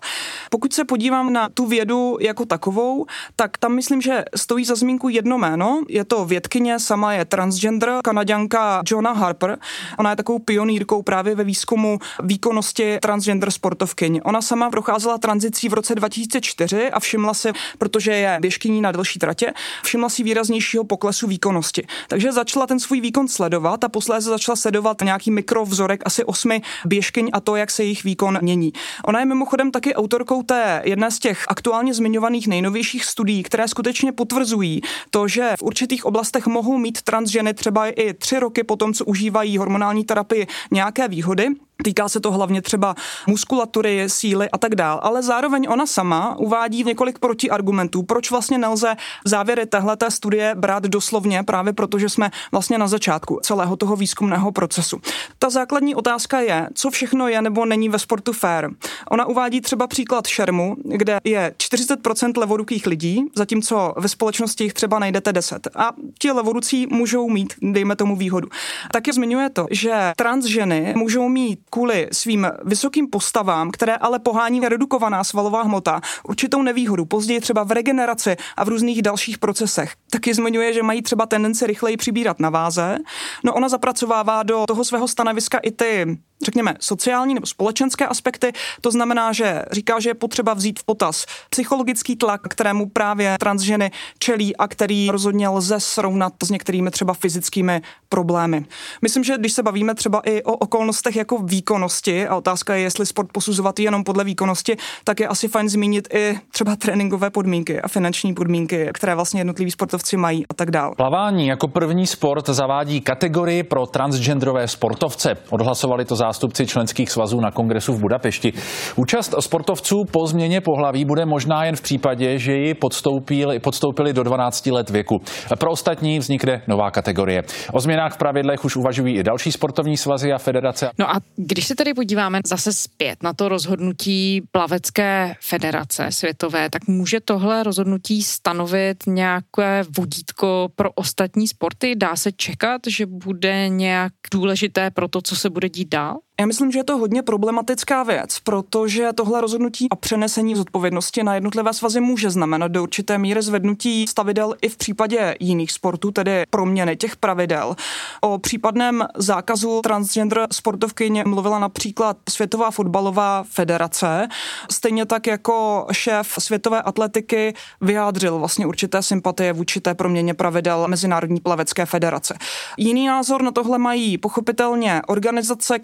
Pokud 0.50 0.74
se 0.74 0.86
podívám 0.86 1.34
na 1.34 1.50
tu 1.50 1.66
vědu 1.68 2.18
jako 2.22 2.46
takovou, 2.46 3.06
tak 3.36 3.58
tam 3.58 3.76
myslím, 3.76 4.02
že 4.02 4.24
stojí 4.36 4.66
za 4.66 4.76
zmínku 4.76 5.10
jedno 5.10 5.38
jméno. 5.38 5.84
Je 5.90 6.06
to 6.06 6.26
vědkyně, 6.26 6.80
sama 6.80 7.14
je 7.14 7.26
transgender, 7.26 7.90
kanaděnka 8.04 8.82
Johna 8.86 9.12
Harper. 9.12 9.58
Ona 10.00 10.10
je 10.10 10.16
takovou 10.16 10.40
pionýrkou 10.40 11.02
právě 11.02 11.36
ve 11.36 11.44
výzkumu 11.44 12.00
výkonnosti 12.24 13.00
transgender 13.02 13.52
sportovkyň. 13.52 14.22
Ona 14.24 14.42
sama 14.42 14.70
procházela 14.70 15.18
tranzicí 15.18 15.70
v 15.70 15.74
roce 15.74 15.96
2004 15.96 16.92
a 16.92 17.00
všimla 17.00 17.34
si, 17.34 17.52
protože 17.78 18.12
je 18.12 18.38
běžkyní 18.42 18.82
na 18.82 18.92
delší 18.92 19.11
tratě, 19.20 19.54
všimla 19.84 20.10
si 20.10 20.24
výraznějšího 20.24 20.84
poklesu 20.84 21.28
výkonnosti. 21.28 21.88
Takže 22.08 22.32
začala 22.32 22.68
ten 22.68 22.80
svůj 22.80 23.02
výkon 23.02 23.28
sledovat 23.28 23.84
a 23.84 23.90
posléze 23.90 24.30
začala 24.30 24.56
sledovat 24.56 25.02
nějaký 25.02 25.32
mikrovzorek 25.32 26.02
asi 26.06 26.24
osmi 26.24 26.62
běžkyň 26.86 27.30
a 27.34 27.40
to, 27.40 27.56
jak 27.56 27.72
se 27.72 27.84
jejich 27.84 28.04
výkon 28.04 28.40
mění. 28.42 28.74
Ona 29.06 29.20
je 29.20 29.26
mimochodem 29.26 29.72
taky 29.72 29.96
autorkou 29.96 30.44
té 30.44 30.82
jedné 30.86 31.12
z 31.12 31.20
těch 31.20 31.46
aktuálně 31.48 31.94
zmiňovaných 31.94 32.48
nejnovějších 32.48 33.06
studií, 33.06 33.44
které 33.44 33.68
skutečně 33.68 34.12
potvrzují 34.12 34.82
to, 35.10 35.28
že 35.28 35.54
v 35.60 35.62
určitých 35.62 36.06
oblastech 36.06 36.48
mohou 36.48 36.78
mít 36.78 37.02
transženy 37.02 37.54
třeba 37.54 37.88
i 37.88 38.14
tři 38.14 38.40
roky 38.40 38.64
po 38.64 38.76
tom, 38.76 38.94
co 38.94 39.06
užívají 39.06 39.58
hormonální 39.58 40.04
terapii, 40.04 40.48
nějaké 40.72 41.08
výhody. 41.08 41.48
Týká 41.84 42.10
se 42.10 42.20
to 42.20 42.32
hlavně 42.32 42.62
třeba 42.62 42.96
muskulatury, 43.28 44.04
síly 44.08 44.50
a 44.50 44.58
tak 44.58 44.76
dál, 44.76 45.00
ale 45.04 45.24
zároveň 45.24 45.68
ona 45.70 45.86
sama 45.86 46.36
uvádí 46.38 46.84
několik 46.84 47.20
protiargumentů, 47.20 48.04
proč 48.04 48.32
vlastně 48.32 48.58
nelze 48.58 48.96
závěry 49.26 49.66
téhleté 49.66 50.12
studie 50.12 50.56
brát 50.56 50.84
doslovně, 50.84 51.44
právě 51.44 51.74
protože 51.74 52.10
jsme 52.10 52.32
vlastně 52.52 52.78
na 52.78 52.88
začátku 52.88 53.40
celého 53.44 53.76
toho 53.76 53.96
výzkumného 53.96 54.52
procesu. 54.52 55.02
Ta 55.40 55.50
základní 55.50 55.96
otázka 55.96 56.40
je, 56.40 56.70
co 56.74 56.90
všechno 56.90 57.28
je 57.28 57.42
nebo 57.42 57.66
není 57.66 57.90
ve 57.90 58.00
sportu 58.00 58.34
fair. 58.34 58.70
Ona 59.12 59.26
uvádí 59.26 59.62
třeba 59.62 59.88
příklad 59.88 60.28
šermu, 60.28 60.76
kde 60.84 61.20
je 61.24 61.54
40% 61.58 62.32
levorukých 62.38 62.88
lidí, 62.88 63.24
zatímco 63.36 63.94
ve 63.98 64.10
společnosti 64.10 64.64
jich 64.64 64.74
třeba 64.74 65.00
najdete 65.00 65.34
10. 65.34 65.68
A 65.76 65.92
ti 66.20 66.32
levorucí 66.32 66.88
můžou 66.90 67.30
mít, 67.30 67.54
dejme 67.62 67.96
tomu 67.96 68.16
výhodu. 68.16 68.48
Taky 68.92 69.14
zmiňuje 69.14 69.50
to, 69.50 69.68
že 69.72 70.12
trans 70.18 70.46
ženy 70.46 70.94
můžou 70.98 71.30
mít 71.30 71.60
kvůli 71.74 72.08
svým 72.12 72.48
vysokým 72.66 73.08
postavám, 73.08 73.72
které 73.72 73.96
ale 73.96 74.20
pohání 74.20 74.60
redukovaná 74.60 75.24
svalová 75.24 75.62
hmota, 75.62 76.02
určitou 76.24 76.62
nevýhodu, 76.62 77.06
později 77.06 77.40
třeba 77.40 77.64
v 77.64 77.72
regeneraci 77.72 78.36
a 78.58 78.64
v 78.64 78.68
různých 78.68 79.02
dalších 79.02 79.38
procesech. 79.38 79.94
Taky 80.12 80.34
zmiňuje, 80.34 80.74
že 80.74 80.84
mají 80.84 81.02
třeba 81.02 81.26
tendenci 81.26 81.68
rychleji 81.68 81.98
přibírat 81.98 82.40
na 82.40 82.50
váze. 82.50 82.98
No 83.44 83.54
ona 83.54 83.70
zapracovává 83.70 84.44
do 84.44 84.66
toho 84.68 84.86
svého 84.86 85.08
stanoviska 85.08 85.58
i 85.58 85.72
ty 85.72 86.18
řekněme, 86.44 86.76
sociální 86.80 87.34
nebo 87.34 87.46
společenské 87.46 88.08
aspekty. 88.08 88.52
To 88.82 88.92
znamená, 88.92 89.34
že 89.34 89.66
říká, 89.72 90.00
že 90.00 90.10
je 90.10 90.14
potřeba 90.14 90.54
vzít 90.54 90.80
v 90.80 90.84
potaz 90.84 91.26
psychologický 91.50 92.16
tlak, 92.16 92.42
kterému 92.50 92.90
právě 92.90 93.38
transženy 93.40 93.92
čelí 94.20 94.58
a 94.58 94.68
který 94.68 95.10
rozhodně 95.12 95.50
lze 95.50 95.80
srovnat 95.80 96.34
s 96.44 96.50
některými 96.50 96.92
třeba 96.92 97.14
fyzickými 97.14 97.82
problémy. 98.10 98.66
Myslím, 99.02 99.24
že 99.24 99.38
když 99.38 99.54
se 99.54 99.64
bavíme 99.64 99.96
třeba 99.96 100.20
i 100.20 100.44
o 100.44 100.54
okolnostech 100.54 101.16
jako 101.16 101.38
výkonnosti 101.62 102.28
a 102.28 102.36
otázka 102.36 102.76
je, 102.76 102.82
jestli 102.82 103.06
sport 103.06 103.28
posuzovat 103.34 103.80
jenom 103.80 104.04
podle 104.04 104.24
výkonnosti, 104.24 104.78
tak 105.04 105.20
je 105.20 105.28
asi 105.28 105.48
fajn 105.48 105.70
zmínit 105.70 106.14
i 106.14 106.36
třeba 106.52 106.76
tréninkové 106.76 107.30
podmínky 107.30 107.82
a 107.82 107.88
finanční 107.88 108.34
podmínky, 108.34 108.90
které 108.94 109.16
vlastně 109.16 109.40
jednotliví 109.40 109.72
sportovci 109.72 110.18
mají 110.18 110.46
a 110.50 110.54
tak 110.54 110.72
dále. 110.72 110.92
Plavání 110.98 111.48
jako 111.48 111.68
první 111.68 112.08
sport 112.08 112.50
zavádí 112.50 113.02
kategorii 113.02 113.64
pro 113.64 113.86
transgenderové 113.86 114.68
sportovce. 114.68 115.30
Odhlasovali 115.50 116.06
to 116.06 116.16
zástupci 116.16 116.68
členských 116.68 117.12
svazů 117.12 117.40
na 117.40 117.52
kongresu 117.52 117.94
v 117.94 118.02
Budapešti. 118.02 118.54
Účast 118.96 119.36
sportovců 119.40 119.96
po 120.12 120.28
změně 120.28 120.62
pohlaví 120.62 121.06
bude 121.06 121.26
možná 121.26 121.66
jen 121.66 121.76
v 121.76 121.82
případě, 121.82 122.40
že 122.40 122.54
ji 122.54 122.74
podstoupili, 122.74 123.60
podstoupili 123.60 124.14
do 124.14 124.24
12 124.24 124.66
let 124.66 124.90
věku. 124.90 125.22
Pro 125.60 125.72
ostatní 125.72 126.20
vznikne 126.20 126.62
nová 126.68 126.92
kategorie. 126.92 127.42
O 127.74 127.80
změnách 127.80 128.14
v 128.14 128.18
pravidlech 128.18 128.66
už 128.66 128.76
uvažují 128.76 129.18
i 129.18 129.24
další 129.24 129.52
sportovní 129.52 129.98
svazy 129.98 130.34
a 130.34 130.38
federace. 130.38 130.90
No 131.00 131.10
a 131.10 131.16
když 131.52 131.68
se 131.68 131.76
tedy 131.76 131.94
podíváme 131.94 132.42
zase 132.46 132.74
zpět 132.74 133.24
na 133.24 133.34
to 133.34 133.50
rozhodnutí 133.50 134.42
plavecké 134.52 135.36
federace 135.42 136.12
světové, 136.12 136.70
tak 136.70 136.88
může 136.88 137.20
tohle 137.20 137.64
rozhodnutí 137.64 138.24
stanovit 138.24 139.04
nějaké 139.08 139.84
vodítko 139.98 140.70
pro 140.76 140.92
ostatní 140.92 141.48
sporty? 141.48 141.96
Dá 141.96 142.16
se 142.16 142.32
čekat, 142.32 142.82
že 142.88 143.06
bude 143.06 143.70
nějak 143.70 144.14
důležité 144.34 144.92
pro 144.92 145.08
to, 145.08 145.22
co 145.22 145.36
se 145.36 145.50
bude 145.50 145.70
dít 145.70 145.90
dál? 145.90 146.20
Já 146.42 146.48
myslím, 146.48 146.72
že 146.72 146.80
je 146.80 146.84
to 146.84 146.98
hodně 146.98 147.22
problematická 147.22 148.04
věc, 148.04 148.40
protože 148.40 149.10
tohle 149.16 149.42
rozhodnutí 149.42 149.88
a 149.92 149.96
přenesení 149.96 150.56
zodpovědnosti 150.56 151.24
na 151.24 151.36
jednotlivé 151.36 151.74
svazy 151.74 152.00
může 152.00 152.30
znamenat 152.30 152.68
do 152.68 152.84
určité 152.84 153.18
míry 153.18 153.42
zvednutí 153.42 154.08
stavidel 154.08 154.56
i 154.62 154.70
v 154.70 154.78
případě 154.78 155.36
jiných 155.40 155.72
sportů, 155.72 156.12
tedy 156.12 156.44
proměny 156.50 156.98
těch 156.98 157.16
pravidel. 157.16 157.76
O 158.22 158.38
případném 158.38 159.08
zákazu 159.16 159.82
transgender 159.84 160.48
sportovkyně 160.52 161.24
mluvila 161.28 161.60
například 161.60 162.18
Světová 162.30 162.72
fotbalová 162.72 163.44
federace, 163.44 164.28
stejně 164.72 165.06
tak 165.06 165.28
jako 165.28 165.88
šéf 165.92 166.36
světové 166.40 166.82
atletiky 166.82 167.54
vyjádřil 167.82 168.40
vlastně 168.40 168.66
určité 168.66 169.04
sympatie 169.04 169.54
vůči 169.54 169.82
té 169.82 169.94
proměně 169.94 170.34
pravidel 170.34 170.88
Mezinárodní 170.88 171.40
plavecké 171.40 171.86
federace. 171.86 172.38
Jiný 172.78 173.08
názor 173.08 173.42
na 173.42 173.52
tohle 173.52 173.78
mají 173.78 174.18
pochopitelně 174.18 175.02
organizace, 175.08 175.80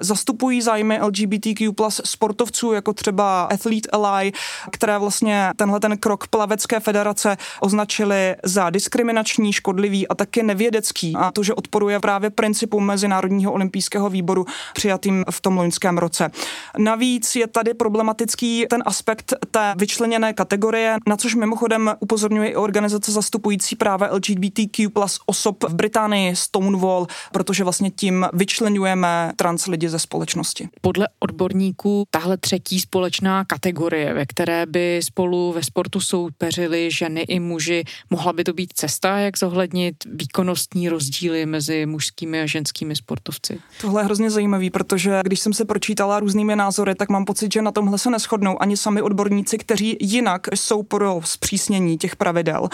zastupují 0.00 0.62
zájmy 0.62 1.00
LGBTQ 1.02 1.72
plus 1.72 2.00
sportovců, 2.04 2.72
jako 2.72 2.92
třeba 2.92 3.42
Athlete 3.42 3.88
Ally, 3.92 4.32
které 4.70 4.98
vlastně 4.98 5.50
tenhle 5.56 5.80
ten 5.80 5.98
krok 5.98 6.28
plavecké 6.28 6.80
federace 6.80 7.36
označili 7.60 8.36
za 8.44 8.70
diskriminační, 8.70 9.52
škodlivý 9.52 10.08
a 10.08 10.14
taky 10.14 10.42
nevědecký. 10.42 11.16
A 11.16 11.30
to, 11.30 11.42
že 11.42 11.54
odporuje 11.54 12.00
právě 12.00 12.30
principům 12.30 12.86
Mezinárodního 12.86 13.52
olympijského 13.52 14.10
výboru 14.10 14.46
přijatým 14.74 15.24
v 15.30 15.40
tom 15.40 15.56
loňském 15.56 15.98
roce. 15.98 16.30
Navíc 16.78 17.36
je 17.36 17.46
tady 17.46 17.74
problematický 17.74 18.66
ten 18.70 18.82
aspekt 18.86 19.34
té 19.50 19.74
vyčleněné 19.76 20.32
kategorie, 20.32 20.96
na 21.06 21.16
což 21.16 21.34
mimochodem 21.34 21.94
upozorňuje 22.00 22.48
i 22.48 22.56
organizace 22.56 23.12
zastupující 23.12 23.76
práva 23.76 24.08
LGBTQ 24.12 24.88
plus 24.88 25.20
osob 25.26 25.64
v 25.64 25.74
Británii 25.74 26.36
Stonewall, 26.36 27.06
protože 27.32 27.64
vlastně 27.64 27.90
tím 27.90 28.26
vyčlenujeme 28.32 29.32
trans 29.36 29.66
lidi 29.66 29.87
lidi 29.88 29.92
ze 29.92 29.98
společnosti. 29.98 30.68
Podle 30.80 31.08
odborníků 31.18 32.04
tahle 32.10 32.36
třetí 32.36 32.80
společná 32.80 33.44
kategorie, 33.44 34.14
ve 34.14 34.26
které 34.26 34.66
by 34.66 35.00
spolu 35.02 35.52
ve 35.52 35.62
sportu 35.62 36.00
soupeřili 36.00 36.90
ženy 36.90 37.20
i 37.20 37.40
muži, 37.40 37.84
mohla 38.10 38.32
by 38.32 38.44
to 38.44 38.52
být 38.52 38.72
cesta, 38.74 39.18
jak 39.18 39.38
zohlednit 39.38 39.96
výkonnostní 40.06 40.88
rozdíly 40.88 41.46
mezi 41.46 41.86
mužskými 41.86 42.42
a 42.42 42.46
ženskými 42.46 42.96
sportovci? 42.96 43.58
Tohle 43.80 44.00
je 44.00 44.04
hrozně 44.04 44.30
zajímavý, 44.30 44.70
protože 44.70 45.20
když 45.22 45.40
jsem 45.40 45.52
se 45.52 45.64
pročítala 45.64 46.20
různými 46.20 46.56
názory, 46.56 46.94
tak 46.94 47.08
mám 47.08 47.24
pocit, 47.24 47.52
že 47.52 47.62
na 47.62 47.72
tomhle 47.72 47.98
se 47.98 48.10
neschodnou 48.10 48.62
ani 48.62 48.76
sami 48.76 49.02
odborníci, 49.02 49.58
kteří 49.58 49.96
jinak 50.00 50.46
jsou 50.54 50.82
pro 50.82 51.20
zpřísnění 51.24 51.98
těch 51.98 52.16
pravidel. 52.16 52.68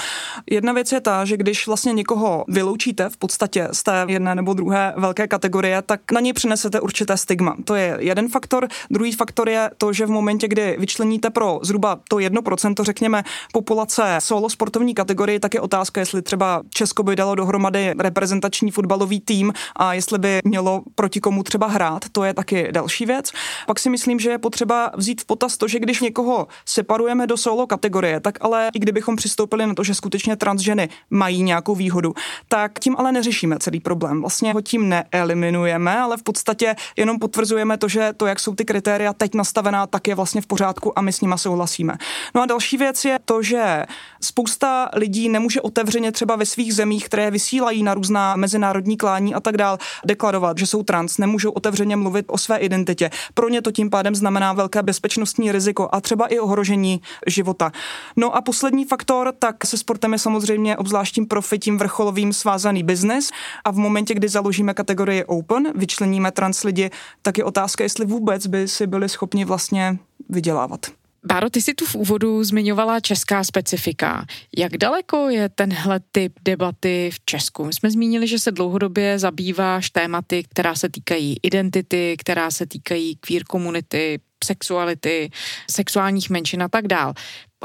Jedna 0.50 0.72
věc 0.72 0.92
je 0.92 1.00
ta, 1.00 1.24
že 1.24 1.36
když 1.36 1.66
vlastně 1.66 1.92
někoho 1.92 2.44
vyloučíte 2.48 3.08
v 3.08 3.16
podstatě 3.16 3.68
z 3.72 3.82
té 3.82 4.04
jedné 4.08 4.34
nebo 4.34 4.54
druhé 4.54 4.94
velké 4.96 5.28
kategorie, 5.28 5.82
tak 5.82 6.12
na 6.12 6.20
něj 6.20 6.32
přinesete 6.32 6.80
určitě 6.80 6.93
určité 6.94 7.16
stigma. 7.16 7.56
To 7.64 7.74
je 7.74 7.96
jeden 8.00 8.28
faktor. 8.28 8.68
Druhý 8.90 9.12
faktor 9.12 9.48
je 9.48 9.70
to, 9.78 9.92
že 9.92 10.06
v 10.06 10.10
momentě, 10.10 10.48
kdy 10.48 10.76
vyčleníte 10.78 11.30
pro 11.30 11.58
zhruba 11.62 11.98
to 12.08 12.16
1%, 12.16 12.84
řekněme, 12.84 13.22
populace 13.52 14.16
solo 14.18 14.50
sportovní 14.50 14.94
kategorii, 14.94 15.40
tak 15.40 15.54
je 15.54 15.60
otázka, 15.60 16.00
jestli 16.00 16.22
třeba 16.22 16.62
Česko 16.70 17.02
by 17.02 17.16
dalo 17.16 17.34
dohromady 17.34 17.94
reprezentační 17.98 18.70
fotbalový 18.70 19.20
tým 19.20 19.52
a 19.76 19.94
jestli 19.94 20.18
by 20.18 20.40
mělo 20.44 20.82
proti 20.94 21.20
komu 21.20 21.42
třeba 21.42 21.66
hrát. 21.66 22.04
To 22.12 22.24
je 22.24 22.34
taky 22.34 22.68
další 22.72 23.06
věc. 23.06 23.32
Pak 23.66 23.78
si 23.78 23.90
myslím, 23.90 24.20
že 24.20 24.30
je 24.30 24.38
potřeba 24.38 24.90
vzít 24.96 25.20
v 25.20 25.24
potaz 25.24 25.56
to, 25.56 25.68
že 25.68 25.78
když 25.78 26.00
někoho 26.00 26.46
separujeme 26.66 27.26
do 27.26 27.36
solo 27.36 27.66
kategorie, 27.66 28.20
tak 28.20 28.38
ale 28.40 28.70
i 28.74 28.78
kdybychom 28.78 29.16
přistoupili 29.16 29.66
na 29.66 29.74
to, 29.74 29.84
že 29.84 29.94
skutečně 29.94 30.36
transženy 30.36 30.88
mají 31.10 31.42
nějakou 31.42 31.74
výhodu, 31.74 32.14
tak 32.48 32.78
tím 32.78 32.96
ale 32.98 33.12
neřešíme 33.12 33.58
celý 33.58 33.80
problém. 33.80 34.20
Vlastně 34.20 34.52
ho 34.52 34.60
tím 34.60 34.88
neeliminujeme, 34.88 35.98
ale 35.98 36.16
v 36.16 36.22
podstatě 36.22 36.76
jenom 36.96 37.18
potvrzujeme 37.18 37.78
to, 37.78 37.88
že 37.88 38.12
to, 38.16 38.26
jak 38.26 38.40
jsou 38.40 38.54
ty 38.54 38.64
kritéria 38.64 39.12
teď 39.12 39.34
nastavená, 39.34 39.86
tak 39.86 40.08
je 40.08 40.14
vlastně 40.14 40.40
v 40.40 40.46
pořádku 40.46 40.98
a 40.98 41.02
my 41.02 41.12
s 41.12 41.20
nima 41.20 41.36
souhlasíme. 41.36 41.94
No 42.34 42.42
a 42.42 42.46
další 42.46 42.76
věc 42.76 43.04
je 43.04 43.18
to, 43.24 43.42
že 43.42 43.84
spousta 44.24 44.88
lidí 44.94 45.28
nemůže 45.28 45.60
otevřeně 45.60 46.12
třeba 46.12 46.36
ve 46.36 46.46
svých 46.46 46.74
zemích, 46.74 47.04
které 47.04 47.30
vysílají 47.30 47.82
na 47.82 47.94
různá 47.94 48.36
mezinárodní 48.36 48.96
klání 48.96 49.34
a 49.34 49.40
tak 49.40 49.56
dál, 49.56 49.78
deklarovat, 50.04 50.58
že 50.58 50.66
jsou 50.66 50.82
trans, 50.82 51.18
nemůžou 51.18 51.50
otevřeně 51.50 51.96
mluvit 51.96 52.26
o 52.28 52.38
své 52.38 52.58
identitě. 52.58 53.10
Pro 53.34 53.48
ně 53.48 53.62
to 53.62 53.72
tím 53.72 53.90
pádem 53.90 54.14
znamená 54.14 54.52
velké 54.52 54.82
bezpečnostní 54.82 55.52
riziko 55.52 55.88
a 55.92 56.00
třeba 56.00 56.26
i 56.26 56.38
ohrožení 56.38 57.00
života. 57.26 57.72
No 58.16 58.36
a 58.36 58.40
poslední 58.40 58.84
faktor, 58.84 59.34
tak 59.38 59.66
se 59.66 59.78
sportem 59.78 60.12
je 60.12 60.18
samozřejmě 60.18 60.76
obzvláštním 60.76 61.26
profitím 61.26 61.78
vrcholovým 61.78 62.32
svázaný 62.32 62.82
biznis 62.82 63.30
a 63.64 63.70
v 63.70 63.76
momentě, 63.76 64.14
kdy 64.14 64.28
založíme 64.28 64.74
kategorii 64.74 65.24
Open, 65.24 65.72
vyčleníme 65.74 66.32
trans 66.32 66.64
lidi, 66.64 66.90
tak 67.22 67.38
je 67.38 67.44
otázka, 67.44 67.84
jestli 67.84 68.06
vůbec 68.06 68.46
by 68.46 68.68
si 68.68 68.86
byli 68.86 69.08
schopni 69.08 69.44
vlastně 69.44 69.98
vydělávat. 70.28 71.03
Báro, 71.26 71.50
ty 71.50 71.62
jsi 71.62 71.74
tu 71.74 71.86
v 71.86 71.94
úvodu 71.94 72.44
zmiňovala 72.44 73.00
česká 73.00 73.44
specifika. 73.44 74.26
Jak 74.58 74.76
daleko 74.76 75.28
je 75.28 75.48
tenhle 75.48 76.00
typ 76.12 76.32
debaty 76.42 77.10
v 77.12 77.24
Česku? 77.24 77.64
My 77.64 77.72
jsme 77.72 77.90
zmínili, 77.90 78.26
že 78.26 78.38
se 78.38 78.52
dlouhodobě 78.52 79.18
zabýváš 79.18 79.90
tématy, 79.90 80.42
která 80.42 80.74
se 80.74 80.88
týkají 80.88 81.36
identity, 81.42 82.16
která 82.18 82.50
se 82.50 82.66
týkají 82.66 83.16
queer 83.16 83.44
komunity, 83.44 84.20
sexuality, 84.44 85.30
sexuálních 85.70 86.30
menšin 86.30 86.62
a 86.62 86.68
tak 86.68 86.86
dál. 86.86 87.14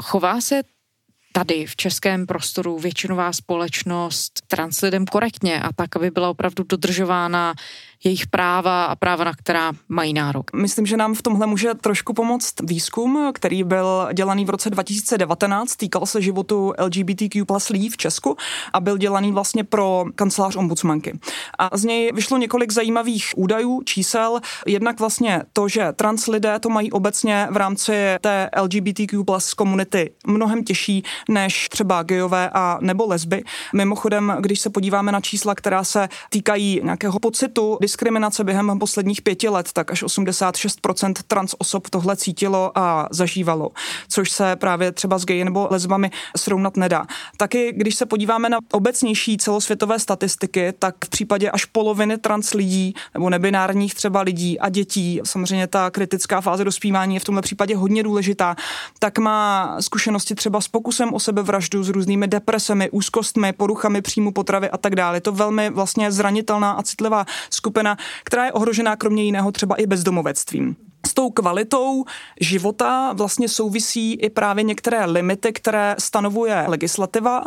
Chová 0.02 0.40
se 0.40 0.62
tady 1.32 1.66
v 1.66 1.76
českém 1.76 2.26
prostoru 2.26 2.78
většinová 2.78 3.32
společnost 3.32 4.32
trans 4.46 4.80
lidem 4.80 5.06
korektně 5.06 5.60
a 5.60 5.72
tak, 5.72 5.96
aby 5.96 6.10
byla 6.10 6.30
opravdu 6.30 6.64
dodržována 6.64 7.54
jejich 8.04 8.26
práva 8.26 8.84
a 8.84 8.96
práva, 8.96 9.24
na 9.24 9.32
která 9.32 9.72
mají 9.88 10.12
nárok. 10.12 10.52
Myslím, 10.52 10.86
že 10.86 10.96
nám 10.96 11.14
v 11.14 11.22
tomhle 11.22 11.46
může 11.46 11.74
trošku 11.74 12.12
pomoct 12.12 12.54
výzkum, 12.62 13.30
který 13.34 13.64
byl 13.64 14.08
dělaný 14.12 14.44
v 14.44 14.50
roce 14.50 14.70
2019, 14.70 15.76
týkal 15.76 16.06
se 16.06 16.22
životu 16.22 16.72
LGBTQ 16.84 17.44
plus 17.44 17.68
lidí 17.68 17.88
v 17.88 17.96
Česku 17.96 18.36
a 18.72 18.80
byl 18.80 18.98
dělaný 18.98 19.32
vlastně 19.32 19.64
pro 19.64 20.04
kancelář 20.14 20.56
ombudsmanky. 20.56 21.18
A 21.58 21.76
z 21.76 21.84
něj 21.84 22.10
vyšlo 22.14 22.38
několik 22.38 22.72
zajímavých 22.72 23.32
údajů, 23.36 23.82
čísel. 23.84 24.40
Jednak 24.66 25.00
vlastně 25.00 25.42
to, 25.52 25.68
že 25.68 25.92
trans 25.92 26.26
lidé 26.26 26.58
to 26.58 26.68
mají 26.68 26.92
obecně 26.92 27.48
v 27.50 27.56
rámci 27.56 27.92
té 28.20 28.50
LGBTQ 28.62 29.24
plus 29.24 29.54
komunity 29.54 30.12
mnohem 30.26 30.64
těžší 30.64 31.02
než 31.28 31.68
třeba 31.68 32.02
gejové 32.02 32.50
a 32.50 32.78
nebo 32.80 33.06
lesby. 33.06 33.42
Mimochodem, 33.74 34.36
když 34.40 34.60
se 34.60 34.70
podíváme 34.70 35.12
na 35.12 35.20
čísla, 35.20 35.54
která 35.54 35.84
se 35.84 36.08
týkají 36.30 36.80
nějakého 36.84 37.18
pocitu 37.18 37.78
diskriminace 37.90 38.44
během 38.44 38.78
posledních 38.78 39.22
pěti 39.22 39.48
let, 39.48 39.72
tak 39.72 39.90
až 39.90 40.02
86% 40.02 41.14
trans 41.26 41.54
osob 41.58 41.90
tohle 41.90 42.16
cítilo 42.16 42.78
a 42.78 43.08
zažívalo, 43.10 43.70
což 44.08 44.30
se 44.30 44.56
právě 44.56 44.92
třeba 44.92 45.18
s 45.18 45.24
geji 45.24 45.44
nebo 45.44 45.68
lesbami 45.70 46.10
srovnat 46.36 46.76
nedá. 46.76 47.06
Taky, 47.36 47.72
když 47.76 47.94
se 47.94 48.06
podíváme 48.06 48.48
na 48.48 48.58
obecnější 48.72 49.36
celosvětové 49.36 49.98
statistiky, 49.98 50.72
tak 50.78 50.94
v 51.04 51.08
případě 51.08 51.50
až 51.50 51.64
poloviny 51.64 52.18
trans 52.18 52.54
lidí 52.54 52.94
nebo 53.14 53.30
nebinárních 53.30 53.94
třeba 53.94 54.20
lidí 54.20 54.60
a 54.60 54.68
dětí, 54.68 55.20
samozřejmě 55.24 55.66
ta 55.66 55.90
kritická 55.90 56.40
fáze 56.40 56.64
dospívání 56.64 57.14
je 57.14 57.20
v 57.20 57.24
tomhle 57.24 57.42
případě 57.42 57.76
hodně 57.76 58.02
důležitá, 58.02 58.56
tak 58.98 59.18
má 59.18 59.76
zkušenosti 59.80 60.34
třeba 60.34 60.60
s 60.60 60.68
pokusem 60.68 61.14
o 61.14 61.20
sebevraždu, 61.20 61.84
s 61.84 61.88
různými 61.88 62.28
depresemi, 62.28 62.90
úzkostmi, 62.90 63.52
poruchami 63.52 64.02
příjmu 64.02 64.32
potravy 64.32 64.70
a 64.70 64.76
tak 64.76 64.94
dále. 64.94 65.16
Je 65.16 65.20
to 65.20 65.32
velmi 65.32 65.70
vlastně 65.70 66.12
zranitelná 66.12 66.72
a 66.72 66.82
citlivá 66.82 67.26
skupina 67.50 67.79
skupina, 67.80 67.96
která 68.24 68.44
je 68.44 68.52
ohrožená 68.52 68.96
kromě 68.96 69.24
jiného 69.24 69.52
třeba 69.52 69.76
i 69.76 69.86
bezdomovectvím. 69.86 70.76
S 71.06 71.14
tou 71.14 71.30
kvalitou 71.30 72.04
života 72.40 73.12
vlastně 73.12 73.48
souvisí 73.48 74.14
i 74.14 74.30
právě 74.30 74.64
některé 74.64 75.04
limity, 75.04 75.52
které 75.52 75.96
stanovuje 75.98 76.64
legislativa 76.68 77.42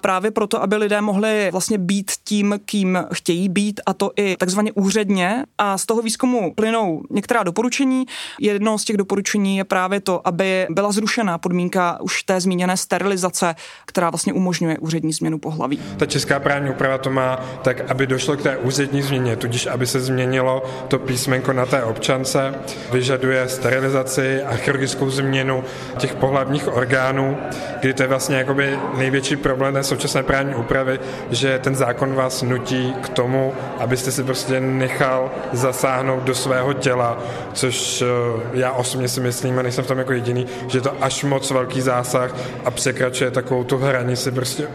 právě 0.00 0.30
proto, 0.30 0.62
aby 0.62 0.76
lidé 0.76 1.00
mohli 1.00 1.48
vlastně 1.52 1.78
být 1.78 2.12
tím, 2.24 2.60
kým 2.64 2.98
chtějí 3.12 3.48
být, 3.48 3.80
a 3.86 3.94
to 3.94 4.10
i 4.16 4.36
takzvaně 4.38 4.72
úředně. 4.72 5.44
A 5.58 5.78
z 5.78 5.86
toho 5.86 6.02
výzkumu 6.02 6.54
plynou 6.54 7.02
některá 7.10 7.42
doporučení. 7.42 8.06
Jedno 8.40 8.78
z 8.78 8.84
těch 8.84 8.96
doporučení 8.96 9.56
je 9.56 9.64
právě 9.64 10.00
to, 10.00 10.28
aby 10.28 10.66
byla 10.70 10.92
zrušena 10.92 11.38
podmínka 11.38 11.98
už 12.02 12.22
té 12.22 12.40
zmíněné 12.40 12.76
sterilizace, 12.76 13.54
která 13.86 14.10
vlastně 14.10 14.32
umožňuje 14.32 14.78
úřední 14.78 15.12
změnu 15.12 15.38
pohlaví. 15.38 15.78
Ta 15.96 16.06
česká 16.06 16.40
právní 16.40 16.70
úprava 16.70 16.98
to 16.98 17.10
má 17.10 17.40
tak, 17.62 17.90
aby 17.90 18.06
došlo 18.06 18.36
k 18.36 18.42
té 18.42 18.56
úřední 18.56 19.02
změně, 19.02 19.36
tudíž 19.36 19.66
aby 19.66 19.86
se 19.86 20.00
změnilo 20.00 20.62
to 20.88 20.98
písmenko 20.98 21.52
na 21.52 21.66
té 21.66 21.82
občance, 21.82 22.54
vyžaduje 22.92 23.48
sterilizaci 23.48 24.42
a 24.42 24.56
chirurgickou 24.56 25.10
změnu 25.10 25.64
těch 25.98 26.14
pohlavních 26.14 26.68
orgánů, 26.68 27.36
kdy 27.80 27.94
to 27.94 28.02
je 28.02 28.08
vlastně 28.08 28.36
jakoby 28.36 28.78
největší 28.96 29.36
problém 29.36 29.74
současné 29.96 30.22
právní 30.22 30.54
úpravy, 30.54 31.00
že 31.30 31.58
ten 31.58 31.74
zákon 31.74 32.14
vás 32.14 32.42
nutí 32.42 32.94
k 33.02 33.08
tomu, 33.08 33.52
abyste 33.78 34.12
si 34.12 34.22
prostě 34.22 34.60
nechal 34.60 35.30
zasáhnout 35.52 36.22
do 36.22 36.34
svého 36.34 36.72
těla, 36.72 37.18
což 37.52 38.02
eh, 38.02 38.06
já 38.52 38.72
osobně 38.72 39.08
si 39.08 39.20
myslím, 39.20 39.58
a 39.58 39.62
nejsem 39.62 39.84
v 39.84 39.88
tom 39.88 39.98
jako 39.98 40.12
jediný, 40.12 40.46
že 40.68 40.78
je 40.78 40.82
to 40.82 40.92
až 41.00 41.24
moc 41.24 41.50
velký 41.50 41.80
zásah 41.80 42.34
a 42.64 42.70
překračuje 42.70 43.30
takovou 43.30 43.64
tu 43.64 43.76
hranici 43.76 44.30
prostě 44.30 44.68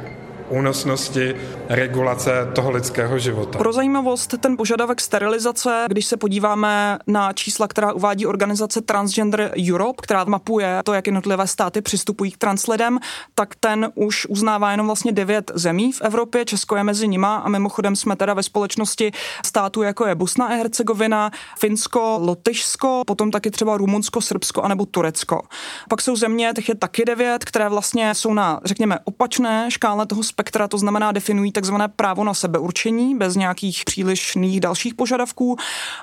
únosnosti 0.52 1.36
regulace 1.70 2.48
toho 2.56 2.72
lidského 2.72 3.20
života. 3.20 3.58
Pro 3.58 3.74
zajímavost, 3.74 4.36
ten 4.40 4.58
požadavek 4.58 5.02
sterilizace, 5.02 5.86
když 5.88 6.06
se 6.06 6.18
podíváme 6.18 7.00
na 7.08 7.34
čísla, 7.34 7.68
která 7.68 7.94
uvádí 7.94 8.26
organizace 8.26 8.82
Transgender 8.82 9.52
Europe, 9.72 10.02
která 10.02 10.24
mapuje 10.24 10.82
to, 10.86 10.94
jak 10.94 11.08
jednotlivé 11.08 11.48
státy 11.48 11.82
přistupují 11.82 12.32
k 12.32 12.38
trans 12.38 12.68
lidem, 12.68 13.00
tak 13.36 13.56
ten 13.56 13.92
už 13.96 14.26
uznává 14.26 14.72
jenom 14.72 14.86
vlastně 14.86 15.12
devět 15.12 15.52
zemí 15.56 15.92
v 15.92 16.02
Evropě, 16.02 16.46
Česko 16.46 16.76
je 16.76 16.84
mezi 16.84 17.08
nima 17.08 17.36
a 17.36 17.50
mimochodem 17.50 17.96
jsme 17.96 18.16
teda 18.16 18.34
ve 18.34 18.44
společnosti 18.44 19.12
států, 19.46 19.82
jako 19.82 20.06
je 20.06 20.16
Bosna 20.16 20.46
a 20.46 20.54
Hercegovina, 20.54 21.32
Finsko, 21.60 22.18
Lotyšsko, 22.22 23.02
potom 23.08 23.32
taky 23.32 23.52
třeba 23.52 23.78
Rumunsko, 23.78 24.22
Srbsko 24.22 24.62
a 24.62 24.68
nebo 24.68 24.86
Turecko. 24.86 25.42
Pak 25.90 26.02
jsou 26.02 26.16
země, 26.16 26.52
těch 26.56 26.70
je 26.70 26.76
taky 26.76 27.06
devět, 27.06 27.46
které 27.46 27.70
vlastně 27.70 28.16
jsou 28.16 28.34
na, 28.34 28.60
řekněme, 28.66 29.00
opačné 29.04 29.72
škále 29.72 30.06
toho 30.06 30.24
spektra 30.24 30.41
spektra, 30.42 30.68
to 30.68 30.78
znamená 30.78 31.12
definují 31.12 31.52
takzvané 31.52 31.88
právo 31.88 32.24
na 32.24 32.34
sebeurčení 32.34 33.16
bez 33.18 33.36
nějakých 33.36 33.86
přílišných 33.86 34.60
dalších 34.60 34.94
požadavků 34.94 35.56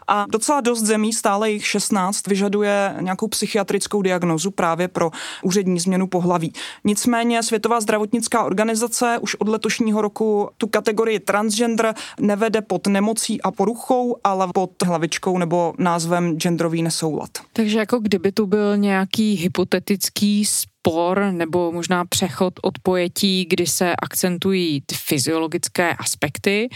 a 0.08 0.26
docela 0.30 0.60
dost 0.60 0.82
zemí, 0.82 1.12
stále 1.12 1.50
jich 1.50 1.66
16, 1.66 2.26
vyžaduje 2.26 2.94
nějakou 3.00 3.28
psychiatrickou 3.28 4.02
diagnozu 4.02 4.50
právě 4.50 4.88
pro 4.88 5.10
úřední 5.42 5.80
změnu 5.80 6.06
pohlaví. 6.06 6.52
Nicméně 6.84 7.42
Světová 7.42 7.80
zdravotnická 7.80 8.44
organizace 8.44 9.18
už 9.20 9.34
od 9.34 9.48
letošního 9.48 10.02
roku 10.02 10.50
tu 10.56 10.66
kategorii 10.66 11.20
transgender 11.20 11.94
nevede 12.20 12.62
pod 12.62 12.86
nemocí 12.86 13.42
a 13.42 13.50
poruchou, 13.50 14.16
ale 14.24 14.48
pod 14.54 14.70
hlavičkou 14.84 15.38
nebo 15.38 15.74
názvem 15.78 16.38
genderový 16.38 16.82
nesoulad. 16.82 17.30
Takže 17.52 17.78
jako 17.78 17.98
kdyby 17.98 18.32
tu 18.32 18.46
byl 18.46 18.76
nějaký 18.76 19.34
hypotetický 19.34 20.44
spor 20.80 21.32
nebo 21.32 21.72
možná 21.72 22.04
přechod 22.04 22.54
od 22.62 22.78
pojetí, 22.82 23.44
kdy 23.44 23.66
se 23.66 23.96
akcentují 24.02 24.80
ty 24.86 24.94
fyziologické 24.94 25.94
aspekty 25.94 26.68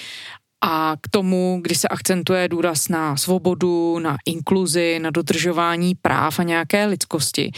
a 0.64 0.96
k 1.00 1.08
tomu, 1.08 1.58
kdy 1.62 1.74
se 1.74 1.88
akcentuje 1.88 2.48
důraz 2.48 2.88
na 2.88 3.16
svobodu, 3.16 3.98
na 3.98 4.16
inkluzi, 4.26 4.98
na 4.98 5.10
dodržování 5.10 5.94
práv 5.94 6.38
a 6.38 6.42
nějaké 6.42 6.86
lidskosti. 6.86 7.52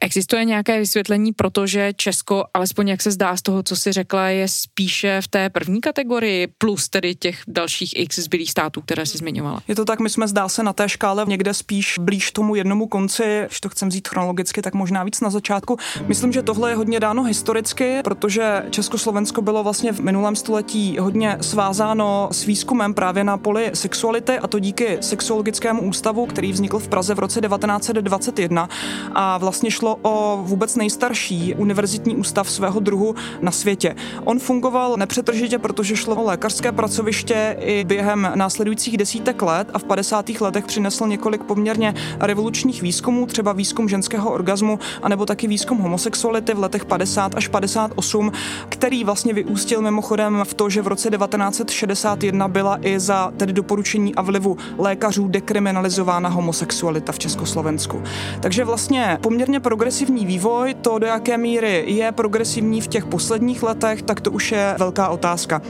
Existuje 0.00 0.44
nějaké 0.44 0.78
vysvětlení, 0.78 1.32
protože 1.32 1.92
Česko, 1.96 2.44
alespoň 2.54 2.88
jak 2.88 3.02
se 3.02 3.10
zdá 3.10 3.36
z 3.36 3.42
toho, 3.42 3.62
co 3.62 3.76
si 3.76 3.92
řekla, 3.92 4.28
je 4.28 4.48
spíše 4.48 5.20
v 5.20 5.28
té 5.28 5.50
první 5.50 5.80
kategorii, 5.80 6.46
plus 6.46 6.88
tedy 6.88 7.14
těch 7.14 7.42
dalších 7.48 7.92
x 7.96 8.18
zbylých 8.18 8.50
států, 8.50 8.80
které 8.80 9.06
si 9.06 9.18
zmiňovala. 9.18 9.62
Je 9.68 9.74
to 9.74 9.84
tak, 9.84 10.00
my 10.00 10.10
jsme 10.10 10.28
zdá 10.28 10.48
se 10.48 10.62
na 10.62 10.72
té 10.72 10.88
škále 10.88 11.24
někde 11.28 11.54
spíš 11.54 11.98
blíž 12.00 12.32
tomu 12.32 12.54
jednomu 12.54 12.86
konci, 12.86 13.42
když 13.46 13.60
to 13.60 13.68
chcem 13.68 13.88
vzít 13.88 14.08
chronologicky, 14.08 14.62
tak 14.62 14.74
možná 14.74 15.04
víc 15.04 15.20
na 15.20 15.30
začátku. 15.30 15.76
Myslím, 16.06 16.32
že 16.32 16.42
tohle 16.42 16.70
je 16.70 16.76
hodně 16.76 17.00
dáno 17.00 17.22
historicky, 17.22 18.00
protože 18.04 18.62
Československo 18.70 19.42
bylo 19.42 19.62
vlastně 19.62 19.92
v 19.92 20.00
minulém 20.00 20.36
století 20.36 20.98
hodně 20.98 21.36
svázáno 21.40 22.28
s 22.32 22.41
výzkumem 22.46 22.94
právě 22.94 23.24
na 23.24 23.38
poli 23.38 23.70
sexuality 23.74 24.38
a 24.38 24.46
to 24.46 24.58
díky 24.58 24.98
sexuologickému 25.00 25.82
ústavu, 25.82 26.26
který 26.26 26.52
vznikl 26.52 26.78
v 26.78 26.88
Praze 26.88 27.14
v 27.14 27.18
roce 27.18 27.40
1921 27.40 28.68
a 29.14 29.38
vlastně 29.38 29.70
šlo 29.70 29.98
o 30.02 30.42
vůbec 30.42 30.76
nejstarší 30.76 31.54
univerzitní 31.54 32.16
ústav 32.16 32.50
svého 32.50 32.80
druhu 32.80 33.14
na 33.40 33.50
světě. 33.50 33.96
On 34.24 34.38
fungoval 34.38 34.96
nepřetržitě, 34.96 35.58
protože 35.58 35.96
šlo 35.96 36.16
o 36.16 36.24
lékařské 36.24 36.72
pracoviště 36.72 37.56
i 37.60 37.84
během 37.84 38.32
následujících 38.34 38.96
desítek 38.96 39.42
let 39.42 39.70
a 39.74 39.78
v 39.78 39.84
50. 39.84 40.30
letech 40.40 40.66
přinesl 40.66 41.06
několik 41.06 41.42
poměrně 41.42 41.94
revolučních 42.20 42.82
výzkumů, 42.82 43.26
třeba 43.26 43.52
výzkum 43.52 43.88
ženského 43.88 44.32
orgazmu, 44.32 44.78
anebo 45.02 45.26
taky 45.26 45.46
výzkum 45.46 45.78
homosexuality 45.78 46.54
v 46.54 46.58
letech 46.58 46.84
50 46.84 47.34
až 47.34 47.48
58, 47.48 48.32
který 48.68 49.04
vlastně 49.04 49.34
vyústil 49.34 49.82
mimochodem 49.82 50.40
v 50.44 50.54
to, 50.54 50.70
že 50.70 50.82
v 50.82 50.86
roce 50.86 51.10
1961 51.10 52.31
2001 52.32 52.48
byla 52.48 52.78
i 52.82 53.00
za 53.00 53.32
tedy 53.36 53.52
doporučení 53.52 54.14
a 54.14 54.22
vlivu 54.22 54.56
lékařů 54.78 55.28
dekriminalizována 55.28 56.28
homosexualita 56.28 57.12
v 57.12 57.18
Československu. 57.18 58.02
Takže 58.40 58.64
vlastně 58.64 59.18
poměrně 59.22 59.60
progresivní 59.60 60.26
vývoj, 60.26 60.74
to 60.74 60.98
do 60.98 61.06
jaké 61.06 61.38
míry 61.38 61.84
je 61.86 62.12
progresivní 62.12 62.80
v 62.80 62.88
těch 62.88 63.04
posledních 63.04 63.62
letech, 63.62 64.02
tak 64.02 64.20
to 64.20 64.30
už 64.30 64.52
je 64.52 64.74
velká 64.78 65.08
otázka. 65.08 65.62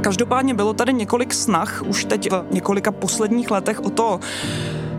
Každopádně 0.00 0.54
bylo 0.54 0.72
tady 0.72 0.92
několik 0.92 1.34
snah 1.34 1.82
už 1.86 2.04
teď 2.04 2.30
v 2.30 2.44
několika 2.50 2.92
posledních 2.92 3.50
letech 3.50 3.84
o 3.84 3.90
to, 3.90 4.20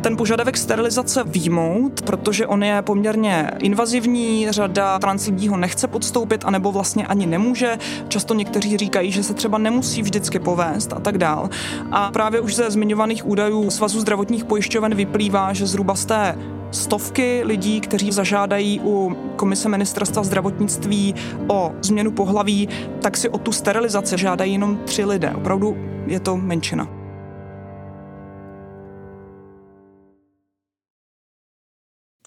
ten 0.05 0.17
požadavek 0.17 0.57
sterilizace 0.57 1.23
výjmout, 1.23 2.01
protože 2.01 2.47
on 2.47 2.63
je 2.63 2.81
poměrně 2.81 3.51
invazivní, 3.59 4.47
řada 4.51 4.99
trans 4.99 5.25
lidí 5.25 5.47
ho 5.47 5.57
nechce 5.57 5.87
podstoupit, 5.87 6.45
anebo 6.45 6.71
vlastně 6.71 7.07
ani 7.07 7.25
nemůže. 7.25 7.77
Často 8.07 8.33
někteří 8.33 8.77
říkají, 8.77 9.11
že 9.11 9.23
se 9.23 9.33
třeba 9.33 9.57
nemusí 9.57 10.01
vždycky 10.01 10.39
povést 10.39 10.93
a 10.93 10.99
tak 10.99 11.17
dál. 11.17 11.49
A 11.91 12.11
právě 12.11 12.39
už 12.39 12.55
ze 12.55 12.71
zmiňovaných 12.71 13.25
údajů 13.25 13.69
Svazu 13.69 13.99
zdravotních 13.99 14.45
pojišťoven 14.45 14.95
vyplývá, 14.95 15.53
že 15.53 15.67
zhruba 15.67 15.95
z 15.95 16.05
té 16.05 16.37
stovky 16.71 17.41
lidí, 17.45 17.81
kteří 17.81 18.11
zažádají 18.11 18.81
u 18.83 19.15
Komise 19.35 19.69
ministerstva 19.69 20.23
zdravotnictví 20.23 21.15
o 21.47 21.71
změnu 21.81 22.11
pohlaví, 22.11 22.69
tak 23.01 23.17
si 23.17 23.29
o 23.29 23.37
tu 23.37 23.51
sterilizaci 23.51 24.17
žádají 24.17 24.51
jenom 24.51 24.77
tři 24.85 25.05
lidé. 25.05 25.33
Opravdu 25.35 25.77
je 26.07 26.19
to 26.19 26.37
menšina. 26.37 27.04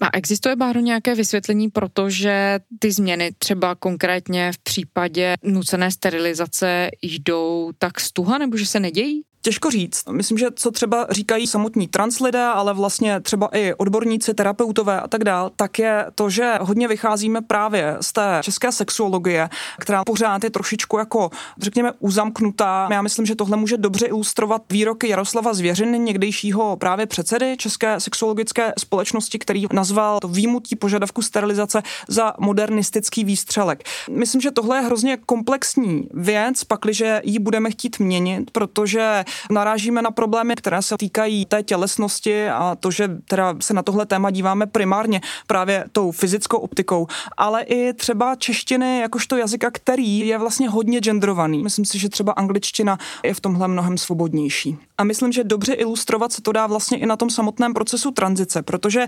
A 0.08 0.16
existuje, 0.16 0.56
Báro, 0.56 0.80
nějaké 0.80 1.14
vysvětlení, 1.14 1.70
protože 1.70 2.58
ty 2.78 2.92
změny 2.92 3.32
třeba 3.38 3.74
konkrétně 3.74 4.52
v 4.52 4.58
případě 4.58 5.34
nucené 5.42 5.90
sterilizace 5.90 6.90
jdou 7.02 7.72
tak 7.78 8.00
stuha, 8.00 8.38
nebo 8.38 8.56
že 8.56 8.66
se 8.66 8.80
nedějí? 8.80 9.22
Těžko 9.42 9.70
říct. 9.70 10.02
Myslím, 10.10 10.38
že 10.38 10.46
co 10.54 10.70
třeba 10.70 11.06
říkají 11.10 11.46
samotní 11.46 11.88
trans 11.88 12.20
lidé, 12.20 12.44
ale 12.44 12.74
vlastně 12.74 13.20
třeba 13.20 13.48
i 13.52 13.74
odborníci, 13.74 14.34
terapeutové 14.34 15.00
a 15.00 15.08
tak 15.08 15.24
dál, 15.24 15.50
tak 15.56 15.78
je 15.78 16.06
to, 16.14 16.30
že 16.30 16.54
hodně 16.60 16.88
vycházíme 16.88 17.40
právě 17.42 17.96
z 18.00 18.12
té 18.12 18.40
české 18.42 18.72
sexuologie, 18.72 19.48
která 19.78 20.04
pořád 20.04 20.44
je 20.44 20.50
trošičku 20.50 20.98
jako, 20.98 21.30
řekněme, 21.60 21.92
uzamknutá. 21.98 22.88
Já 22.90 23.02
myslím, 23.02 23.26
že 23.26 23.34
tohle 23.34 23.56
může 23.56 23.76
dobře 23.76 24.06
ilustrovat 24.06 24.62
výroky 24.70 25.08
Jaroslava 25.08 25.54
Zvěřiny, 25.54 25.98
někdejšího 25.98 26.76
právě 26.76 27.06
předsedy 27.06 27.56
České 27.56 28.00
sexuologické 28.00 28.72
společnosti, 28.78 29.38
který 29.38 29.64
nazval 29.72 30.20
to 30.20 30.28
výmutí 30.28 30.76
požadavku 30.76 31.22
sterilizace 31.22 31.82
za 32.08 32.34
modernistický 32.38 33.24
výstřelek. 33.24 33.82
Myslím, 34.10 34.40
že 34.40 34.50
tohle 34.50 34.76
je 34.76 34.82
hrozně 34.82 35.16
komplexní 35.16 36.08
věc, 36.14 36.64
pakliže 36.64 37.20
ji 37.24 37.38
budeme 37.38 37.70
chtít 37.70 37.98
měnit, 37.98 38.50
protože 38.50 39.24
narážíme 39.50 40.02
na 40.02 40.10
problémy, 40.10 40.56
které 40.56 40.82
se 40.82 40.96
týkají 40.98 41.46
té 41.46 41.62
tělesnosti 41.62 42.48
a 42.48 42.76
to, 42.80 42.90
že 42.90 43.08
teda 43.24 43.54
se 43.60 43.74
na 43.74 43.82
tohle 43.82 44.06
téma 44.06 44.30
díváme 44.30 44.66
primárně 44.66 45.20
právě 45.46 45.84
tou 45.92 46.10
fyzickou 46.10 46.58
optikou, 46.58 47.06
ale 47.36 47.62
i 47.62 47.92
třeba 47.92 48.36
češtiny 48.36 48.98
jakožto 49.00 49.36
jazyka, 49.36 49.70
který 49.70 50.18
je 50.18 50.38
vlastně 50.38 50.68
hodně 50.68 51.00
genderovaný. 51.00 51.62
Myslím 51.62 51.84
si, 51.84 51.98
že 51.98 52.08
třeba 52.08 52.32
angličtina 52.32 52.98
je 53.22 53.34
v 53.34 53.40
tomhle 53.40 53.68
mnohem 53.68 53.98
svobodnější. 53.98 54.78
A 54.98 55.04
myslím, 55.04 55.32
že 55.32 55.44
dobře 55.44 55.72
ilustrovat 55.72 56.32
se 56.32 56.42
to 56.42 56.52
dá 56.52 56.66
vlastně 56.66 56.98
i 56.98 57.06
na 57.06 57.16
tom 57.16 57.30
samotném 57.30 57.74
procesu 57.74 58.10
tranzice, 58.10 58.62
protože 58.62 59.06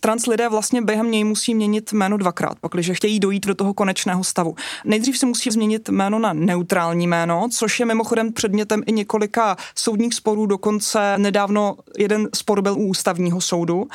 trans 0.00 0.26
lidé 0.26 0.48
vlastně 0.48 0.82
během 0.82 1.10
něj 1.10 1.24
musí 1.24 1.54
měnit 1.54 1.92
jméno 1.92 2.16
dvakrát, 2.16 2.58
pakliže 2.60 2.94
chtějí 2.94 3.20
dojít 3.20 3.46
do 3.46 3.54
toho 3.54 3.74
konečného 3.74 4.24
stavu. 4.24 4.54
Nejdřív 4.84 5.18
si 5.18 5.26
musí 5.26 5.50
změnit 5.50 5.88
jméno 5.88 6.18
na 6.18 6.32
neutrální 6.32 7.06
jméno, 7.06 7.48
což 7.50 7.80
je 7.80 7.86
mimochodem 7.86 8.32
předmětem 8.32 8.82
i 8.86 8.92
několika 8.92 9.56
soudních 9.74 10.14
sporů, 10.14 10.46
dokonce 10.46 11.18
nedávno 11.18 11.76
jeden 11.98 12.28
spor 12.34 12.62
byl 12.62 12.72
u 12.72 12.86
ústavního 12.86 13.40
soudu. 13.40 13.86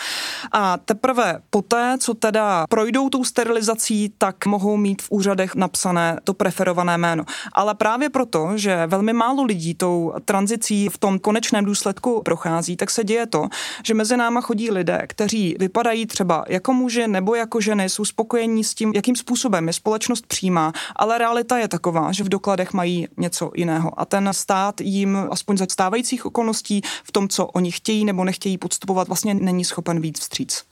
A 0.52 0.78
teprve 0.78 1.40
poté, 1.50 1.98
co 2.00 2.14
teda 2.14 2.66
projdou 2.70 3.10
tou 3.10 3.24
sterilizací, 3.24 4.14
tak 4.18 4.46
mohou 4.46 4.78
mít 4.78 5.02
v 5.02 5.08
úřadech 5.12 5.56
napsané 5.56 6.20
to 6.24 6.34
preferované 6.34 6.98
jméno. 6.98 7.24
Ale 7.54 7.76
právě 7.76 8.10
proto, 8.10 8.52
že 8.56 8.88
velmi 8.88 9.14
málo 9.14 9.44
lidí 9.44 9.74
tou 9.74 10.14
tranzicí 10.26 10.90
v 10.90 10.98
tom 10.98 11.20
konečném 11.20 11.66
důsledku 11.66 12.22
prochází, 12.26 12.76
tak 12.76 12.92
se 12.92 13.04
děje 13.04 13.26
to, 13.26 13.48
že 13.84 13.94
mezi 13.94 14.18
náma 14.18 14.42
chodí 14.42 14.72
lidé, 14.72 15.02
kteří 15.08 15.56
vypadají 15.60 16.06
třeba 16.06 16.46
jako 16.48 16.74
muži 16.74 17.08
nebo 17.08 17.36
jako 17.36 17.62
ženy, 17.62 17.90
jsou 17.90 18.06
spokojení 18.06 18.64
s 18.64 18.74
tím, 18.74 18.92
jakým 18.96 19.16
způsobem 19.16 19.68
je 19.68 19.74
společnost 19.74 20.28
přijímá, 20.28 20.74
ale 20.96 21.18
realita 21.18 21.58
je 21.58 21.68
taková, 21.68 22.12
že 22.12 22.24
v 22.24 22.30
dokladech 22.30 22.74
mají 22.74 23.08
něco 23.18 23.52
jiného. 23.56 24.00
A 24.00 24.06
ten 24.06 24.30
stát 24.32 24.82
jim 24.82 25.28
aspoň 25.32 25.57
za 25.58 25.66
stávajících 25.70 26.26
okolností 26.26 26.82
v 27.04 27.12
tom, 27.12 27.30
co 27.30 27.46
oni 27.46 27.72
chtějí 27.72 28.06
nebo 28.06 28.24
nechtějí 28.24 28.58
podstupovat, 28.58 29.08
vlastně 29.08 29.34
není 29.34 29.66
schopen 29.66 30.02
víc 30.02 30.20
vstříc. 30.20 30.64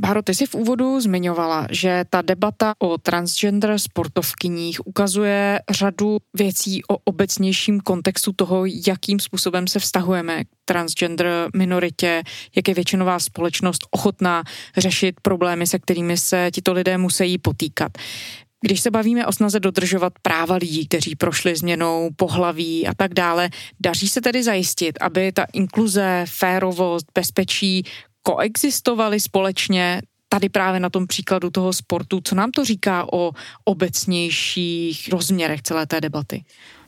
Báro, 0.00 0.22
ty 0.22 0.34
jsi 0.34 0.46
v 0.46 0.54
úvodu 0.54 1.00
zmiňovala, 1.00 1.66
že 1.70 2.04
ta 2.10 2.22
debata 2.22 2.74
o 2.78 2.98
transgender 2.98 3.78
sportovkyních 3.78 4.86
ukazuje 4.86 5.60
řadu 5.70 6.18
věcí 6.34 6.82
o 6.90 6.98
obecnějším 7.04 7.80
kontextu 7.80 8.32
toho, 8.32 8.64
jakým 8.86 9.20
způsobem 9.20 9.66
se 9.66 9.78
vztahujeme 9.78 10.44
k 10.44 10.48
transgender 10.64 11.48
minoritě, 11.56 12.22
jak 12.56 12.68
je 12.68 12.74
většinová 12.74 13.18
společnost 13.18 13.86
ochotná 13.90 14.42
řešit 14.76 15.14
problémy, 15.22 15.66
se 15.66 15.78
kterými 15.78 16.16
se 16.16 16.50
tito 16.54 16.72
lidé 16.72 16.98
musí 16.98 17.38
potýkat. 17.38 17.92
Když 18.64 18.80
se 18.80 18.90
bavíme 18.90 19.26
o 19.26 19.32
snaze 19.32 19.60
dodržovat 19.60 20.12
práva 20.22 20.56
lidí, 20.56 20.86
kteří 20.86 21.16
prošli 21.16 21.56
změnou 21.56 22.10
pohlaví 22.16 22.86
a 22.86 22.94
tak 22.94 23.14
dále, 23.14 23.50
daří 23.80 24.08
se 24.08 24.20
tedy 24.20 24.42
zajistit, 24.42 24.98
aby 25.00 25.32
ta 25.32 25.46
inkluze, 25.52 26.24
férovost, 26.28 27.06
bezpečí 27.14 27.84
koexistovaly 28.22 29.20
společně 29.20 30.02
tady 30.28 30.48
právě 30.48 30.80
na 30.80 30.90
tom 30.90 31.06
příkladu 31.06 31.50
toho 31.50 31.72
sportu, 31.72 32.20
co 32.24 32.34
nám 32.34 32.50
to 32.50 32.64
říká 32.64 33.12
o 33.12 33.32
obecnějších 33.64 35.08
rozměrech 35.12 35.62
celé 35.62 35.86
té 35.86 36.00
debaty? 36.00 36.44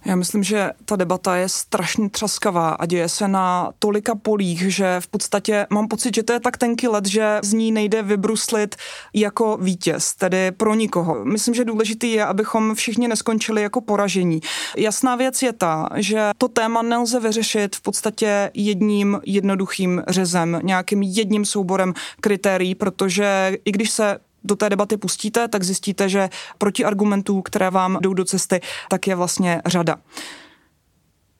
Já 0.06 0.16
myslím, 0.16 0.42
že 0.42 0.70
ta 0.84 0.96
debata 0.96 1.36
je 1.36 1.48
strašně 1.48 2.10
třaskavá 2.10 2.70
a 2.70 2.86
děje 2.86 3.08
se 3.08 3.28
na 3.28 3.72
tolika 3.78 4.14
polích, 4.14 4.74
že 4.74 4.96
v 5.00 5.06
podstatě 5.06 5.66
mám 5.70 5.88
pocit, 5.88 6.14
že 6.14 6.22
to 6.22 6.32
je 6.32 6.40
tak 6.40 6.56
tenký 6.56 6.88
let, 6.88 7.06
že 7.06 7.38
z 7.42 7.52
ní 7.52 7.72
nejde 7.72 8.02
vybruslit 8.02 8.76
jako 9.14 9.56
vítěz, 9.56 10.14
tedy 10.14 10.52
pro 10.52 10.74
nikoho. 10.74 11.24
Myslím, 11.24 11.54
že 11.54 11.64
důležitý 11.64 12.12
je, 12.12 12.24
abychom 12.24 12.74
všichni 12.74 13.08
neskončili 13.08 13.62
jako 13.62 13.80
poražení. 13.80 14.40
Jasná 14.76 15.16
věc 15.16 15.42
je 15.42 15.52
ta, 15.52 15.88
že 15.94 16.30
to 16.38 16.48
téma 16.48 16.82
nelze 16.82 17.20
vyřešit 17.20 17.76
v 17.76 17.80
podstatě 17.80 18.50
jedním 18.54 19.20
jednoduchým 19.24 20.02
řezem, 20.08 20.60
nějakým 20.62 21.02
jedním 21.02 21.44
souborem 21.44 21.94
kritérií, 22.20 22.74
protože 22.74 23.58
i 23.64 23.72
když 23.72 23.90
se 23.90 24.18
do 24.46 24.56
té 24.56 24.70
debaty 24.70 24.96
pustíte, 24.96 25.48
tak 25.48 25.62
zjistíte, 25.62 26.08
že 26.08 26.28
proti 26.58 26.84
argumentů, 26.84 27.42
které 27.42 27.70
vám 27.70 27.98
jdou 28.00 28.14
do 28.14 28.24
cesty, 28.24 28.60
tak 28.88 29.06
je 29.06 29.14
vlastně 29.14 29.62
řada. 29.66 29.96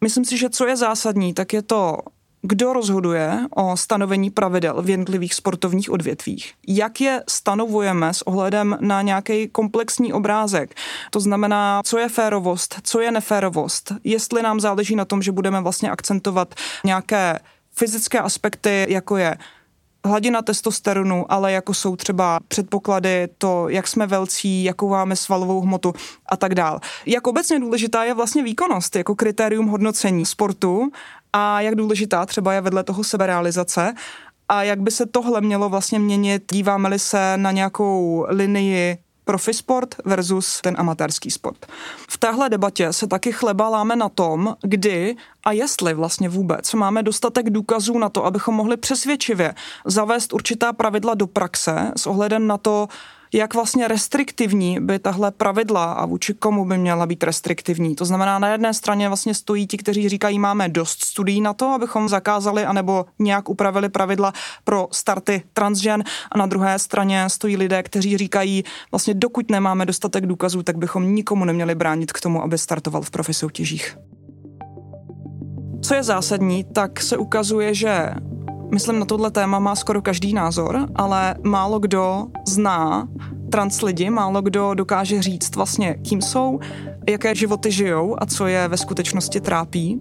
Myslím 0.01 0.25
si, 0.25 0.39
že 0.39 0.51
co 0.51 0.67
je 0.67 0.77
zásadní, 0.77 1.35
tak 1.35 1.53
je 1.53 1.63
to, 1.63 1.99
kdo 2.43 2.73
rozhoduje 2.73 3.41
o 3.57 3.77
stanovení 3.77 4.31
pravidel 4.31 4.83
v 4.83 4.91
jednotlivých 4.91 5.35
sportovních 5.35 5.91
odvětvích? 5.91 6.55
Jak 6.69 7.01
je 7.01 7.23
stanovujeme 7.29 8.15
s 8.15 8.23
ohledem 8.23 8.79
na 8.81 9.03
nějaký 9.03 9.49
komplexní 9.49 10.13
obrázek? 10.13 10.75
To 11.11 11.21
znamená, 11.21 11.81
co 11.85 11.99
je 11.99 12.09
férovost, 12.09 12.81
co 12.83 13.01
je 13.01 13.13
neférovost? 13.13 13.93
Jestli 14.05 14.43
nám 14.43 14.61
záleží 14.61 14.97
na 14.97 15.05
tom, 15.05 15.23
že 15.23 15.33
budeme 15.33 15.61
vlastně 15.61 15.91
akcentovat 15.91 16.55
nějaké 16.85 17.39
fyzické 17.73 18.19
aspekty, 18.19 18.87
jako 18.89 19.17
je 19.17 19.37
hladina 20.07 20.43
testosteronu, 20.43 21.33
ale 21.33 21.53
jako 21.53 21.75
jsou 21.75 21.97
třeba 21.97 22.41
předpoklady, 22.49 23.29
to, 23.39 23.69
jak 23.69 23.89
jsme 23.89 24.07
velcí, 24.07 24.65
jakou 24.65 24.89
máme 24.89 25.17
svalovou 25.17 25.61
hmotu 25.61 25.93
a 26.27 26.37
tak 26.37 26.55
dál. 26.55 26.81
Jak 27.07 27.27
obecně 27.27 27.61
důležitá 27.61 28.05
je 28.05 28.15
vlastně 28.15 28.43
výkonnost 28.43 28.97
jako 28.97 29.15
kritérium 29.15 29.67
hodnocení 29.67 30.27
sportu 30.27 30.91
a 31.33 31.61
jak 31.61 31.75
důležitá 31.75 32.27
třeba 32.27 32.53
je 32.53 32.61
vedle 32.61 32.85
toho 32.85 33.05
seberealizace 33.05 33.95
a 34.49 34.63
jak 34.63 34.81
by 34.81 34.91
se 34.91 35.07
tohle 35.07 35.41
mělo 35.41 35.69
vlastně 35.69 35.99
měnit, 35.99 36.43
díváme-li 36.53 36.99
se 36.99 37.37
na 37.37 37.53
nějakou 37.53 38.27
linii 38.29 38.99
profisport 39.27 39.95
versus 40.05 40.61
ten 40.61 40.75
amatérský 40.79 41.31
sport. 41.31 41.67
V 42.09 42.19
téhle 42.19 42.49
debatě 42.49 42.93
se 42.93 43.07
taky 43.07 43.33
chleba 43.33 43.69
láme 43.69 43.97
na 43.97 44.09
tom, 44.09 44.57
kdy 44.63 45.17
a 45.45 45.53
jestli 45.53 45.95
vlastně 45.95 46.29
vůbec 46.29 46.75
máme 46.75 47.03
dostatek 47.03 47.51
důkazů 47.51 47.99
na 47.99 48.09
to, 48.09 48.25
abychom 48.25 48.55
mohli 48.55 48.77
přesvědčivě 48.77 49.55
zavést 49.85 50.33
určitá 50.33 50.73
pravidla 50.73 51.15
do 51.15 51.27
praxe 51.27 51.93
s 51.97 52.07
ohledem 52.07 52.47
na 52.47 52.59
to, 52.59 52.89
jak 53.33 53.55
vlastně 53.55 53.89
restriktivní 53.89 54.81
by 54.81 54.99
tahle 54.99 55.31
pravidla 55.31 55.93
a 55.93 56.07
vůči 56.07 56.35
komu 56.35 56.65
by 56.65 56.79
měla 56.79 57.07
být 57.07 57.25
restriktivní. 57.25 57.95
To 57.95 58.05
znamená, 58.05 58.39
na 58.39 58.49
jedné 58.49 58.75
straně 58.75 59.09
vlastně 59.09 59.35
stojí 59.35 59.67
ti, 59.67 59.77
kteří 59.77 60.09
říkají, 60.09 60.39
máme 60.39 60.69
dost 60.69 61.05
studií 61.05 61.41
na 61.41 61.53
to, 61.53 61.67
abychom 61.67 62.09
zakázali 62.09 62.65
anebo 62.65 63.07
nějak 63.19 63.49
upravili 63.49 63.89
pravidla 63.89 64.33
pro 64.65 64.89
starty 64.93 65.43
transžen 65.53 66.05
a 66.33 66.39
na 66.39 66.47
druhé 66.47 66.79
straně 66.79 67.25
stojí 67.29 67.57
lidé, 67.57 67.83
kteří 67.83 68.17
říkají, 68.17 68.65
vlastně 68.91 69.15
dokud 69.15 69.51
nemáme 69.51 69.87
dostatek 69.87 70.27
důkazů, 70.27 70.63
tak 70.63 70.79
bychom 70.79 71.15
nikomu 71.15 71.45
neměli 71.45 71.75
bránit 71.75 72.13
k 72.13 72.21
tomu, 72.21 72.43
aby 72.43 72.59
startoval 72.59 73.03
v 73.03 73.11
profi 73.11 73.35
soutěžích. 73.35 73.97
Co 75.83 75.95
je 75.95 76.03
zásadní, 76.03 76.65
tak 76.65 77.01
se 77.01 77.17
ukazuje, 77.17 77.75
že 77.75 78.11
myslím, 78.73 78.99
na 78.99 79.05
tohle 79.05 79.31
téma 79.31 79.59
má 79.59 79.75
skoro 79.75 80.03
každý 80.03 80.35
názor, 80.35 80.89
ale 80.95 81.35
málo 81.43 81.79
kdo 81.79 82.27
zná 82.49 83.09
trans 83.51 83.83
lidi, 83.83 84.11
málo 84.11 84.43
kdo 84.43 84.75
dokáže 84.75 85.23
říct 85.23 85.57
vlastně, 85.57 85.95
kým 86.09 86.23
jsou, 86.23 86.61
jaké 87.09 87.35
životy 87.35 87.73
žijou 87.73 88.17
a 88.23 88.27
co 88.27 88.47
je 88.47 88.69
ve 88.69 88.77
skutečnosti 88.77 89.41
trápí. 89.41 90.01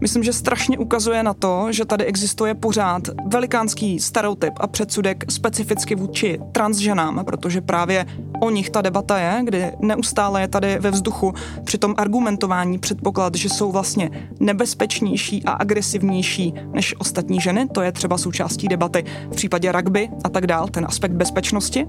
Myslím, 0.00 0.22
že 0.22 0.32
strašně 0.32 0.78
ukazuje 0.78 1.22
na 1.22 1.34
to, 1.34 1.66
že 1.70 1.84
tady 1.84 2.04
existuje 2.04 2.54
pořád 2.54 3.02
velikánský 3.26 4.00
stereotyp 4.00 4.54
a 4.60 4.66
předsudek 4.66 5.24
specificky 5.32 5.94
vůči 5.94 6.40
transženám, 6.52 7.24
protože 7.24 7.60
právě 7.60 8.06
o 8.40 8.50
nich 8.50 8.70
ta 8.70 8.82
debata 8.82 9.18
je, 9.18 9.40
kdy 9.44 9.72
neustále 9.80 10.40
je 10.40 10.48
tady 10.48 10.78
ve 10.78 10.90
vzduchu 10.90 11.34
při 11.64 11.78
tom 11.78 11.94
argumentování 11.96 12.78
předpoklad, 12.78 13.34
že 13.34 13.48
jsou 13.48 13.72
vlastně 13.72 14.10
nebezpečnější 14.40 15.44
a 15.44 15.50
agresivnější 15.50 16.54
než 16.72 16.94
ostatní 16.98 17.40
ženy. 17.40 17.68
To 17.68 17.82
je 17.82 17.92
třeba 17.92 18.18
součástí 18.18 18.68
debaty 18.68 19.04
v 19.30 19.36
případě 19.36 19.72
rugby 19.72 20.08
a 20.24 20.28
tak 20.28 20.46
dál, 20.46 20.68
ten 20.68 20.84
aspekt 20.88 21.12
bezpečnosti 21.12 21.86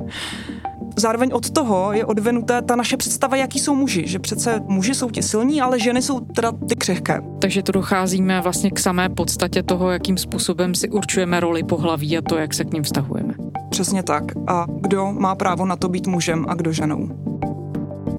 zároveň 0.99 1.29
od 1.33 1.49
toho 1.49 1.93
je 1.93 2.05
odvenuté 2.05 2.61
ta 2.61 2.75
naše 2.75 2.97
představa, 2.97 3.37
jaký 3.37 3.59
jsou 3.59 3.75
muži. 3.75 4.07
Že 4.07 4.19
přece 4.19 4.59
muži 4.67 4.95
jsou 4.95 5.09
ti 5.09 5.23
silní, 5.23 5.61
ale 5.61 5.79
ženy 5.79 6.01
jsou 6.01 6.19
teda 6.19 6.51
ty 6.69 6.75
křehké. 6.75 7.21
Takže 7.39 7.63
tu 7.63 7.71
docházíme 7.71 8.41
vlastně 8.41 8.71
k 8.71 8.79
samé 8.79 9.09
podstatě 9.09 9.63
toho, 9.63 9.91
jakým 9.91 10.17
způsobem 10.17 10.75
si 10.75 10.89
určujeme 10.89 11.39
roli 11.39 11.63
pohlaví 11.63 12.17
a 12.17 12.21
to, 12.21 12.37
jak 12.37 12.53
se 12.53 12.63
k 12.63 12.73
ním 12.73 12.83
vztahujeme. 12.83 13.33
Přesně 13.69 14.03
tak. 14.03 14.23
A 14.47 14.65
kdo 14.81 15.11
má 15.11 15.35
právo 15.35 15.65
na 15.65 15.75
to 15.75 15.89
být 15.89 16.07
mužem 16.07 16.45
a 16.49 16.55
kdo 16.55 16.71
ženou. 16.71 17.09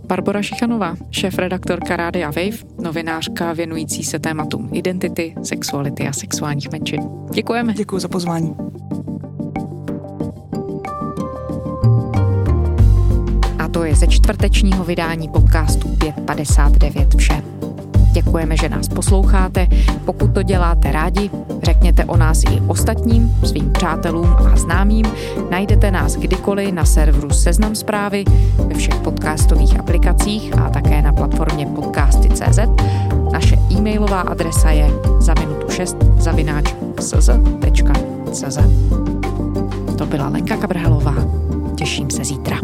Barbara 0.06 0.42
Šichanová, 0.42 0.96
šéf-redaktorka 1.10 1.96
Rádia 1.96 2.26
Wave, 2.26 2.58
novinářka 2.82 3.52
věnující 3.52 4.04
se 4.04 4.18
tématům 4.18 4.70
identity, 4.72 5.34
sexuality 5.42 6.08
a 6.08 6.12
sexuálních 6.12 6.72
menšin. 6.72 7.00
Děkujeme. 7.34 7.72
Děkuji 7.72 7.98
za 7.98 8.08
pozvání. 8.08 8.79
Ze 14.00 14.06
čtvrtečního 14.06 14.84
vydání 14.84 15.28
podcastu 15.28 15.88
559 15.88 17.14
vše. 17.14 17.42
Děkujeme, 18.12 18.56
že 18.56 18.68
nás 18.68 18.88
posloucháte. 18.88 19.66
Pokud 20.04 20.34
to 20.34 20.42
děláte 20.42 20.92
rádi, 20.92 21.30
řekněte 21.62 22.04
o 22.04 22.16
nás 22.16 22.42
i 22.42 22.60
ostatním, 22.66 23.34
svým 23.44 23.72
přátelům 23.72 24.36
a 24.52 24.56
známým. 24.56 25.06
Najdete 25.50 25.90
nás 25.90 26.16
kdykoliv 26.16 26.72
na 26.72 26.84
serveru 26.84 27.30
Seznam 27.30 27.74
zprávy, 27.74 28.24
ve 28.56 28.74
všech 28.74 28.94
podcastových 28.94 29.80
aplikacích 29.80 30.58
a 30.58 30.70
také 30.70 31.02
na 31.02 31.12
platformě 31.12 31.66
podcasty.cz. 31.66 32.58
Naše 33.32 33.56
e-mailová 33.70 34.20
adresa 34.20 34.70
je 34.70 34.90
za 35.18 35.34
minutu 35.34 35.70
6 35.70 35.96
zavináč 36.16 36.74
To 39.98 40.06
byla 40.06 40.28
Lenka 40.28 40.56
Kabrhelová. 40.56 41.14
Těším 41.74 42.10
se 42.10 42.24
zítra. 42.24 42.60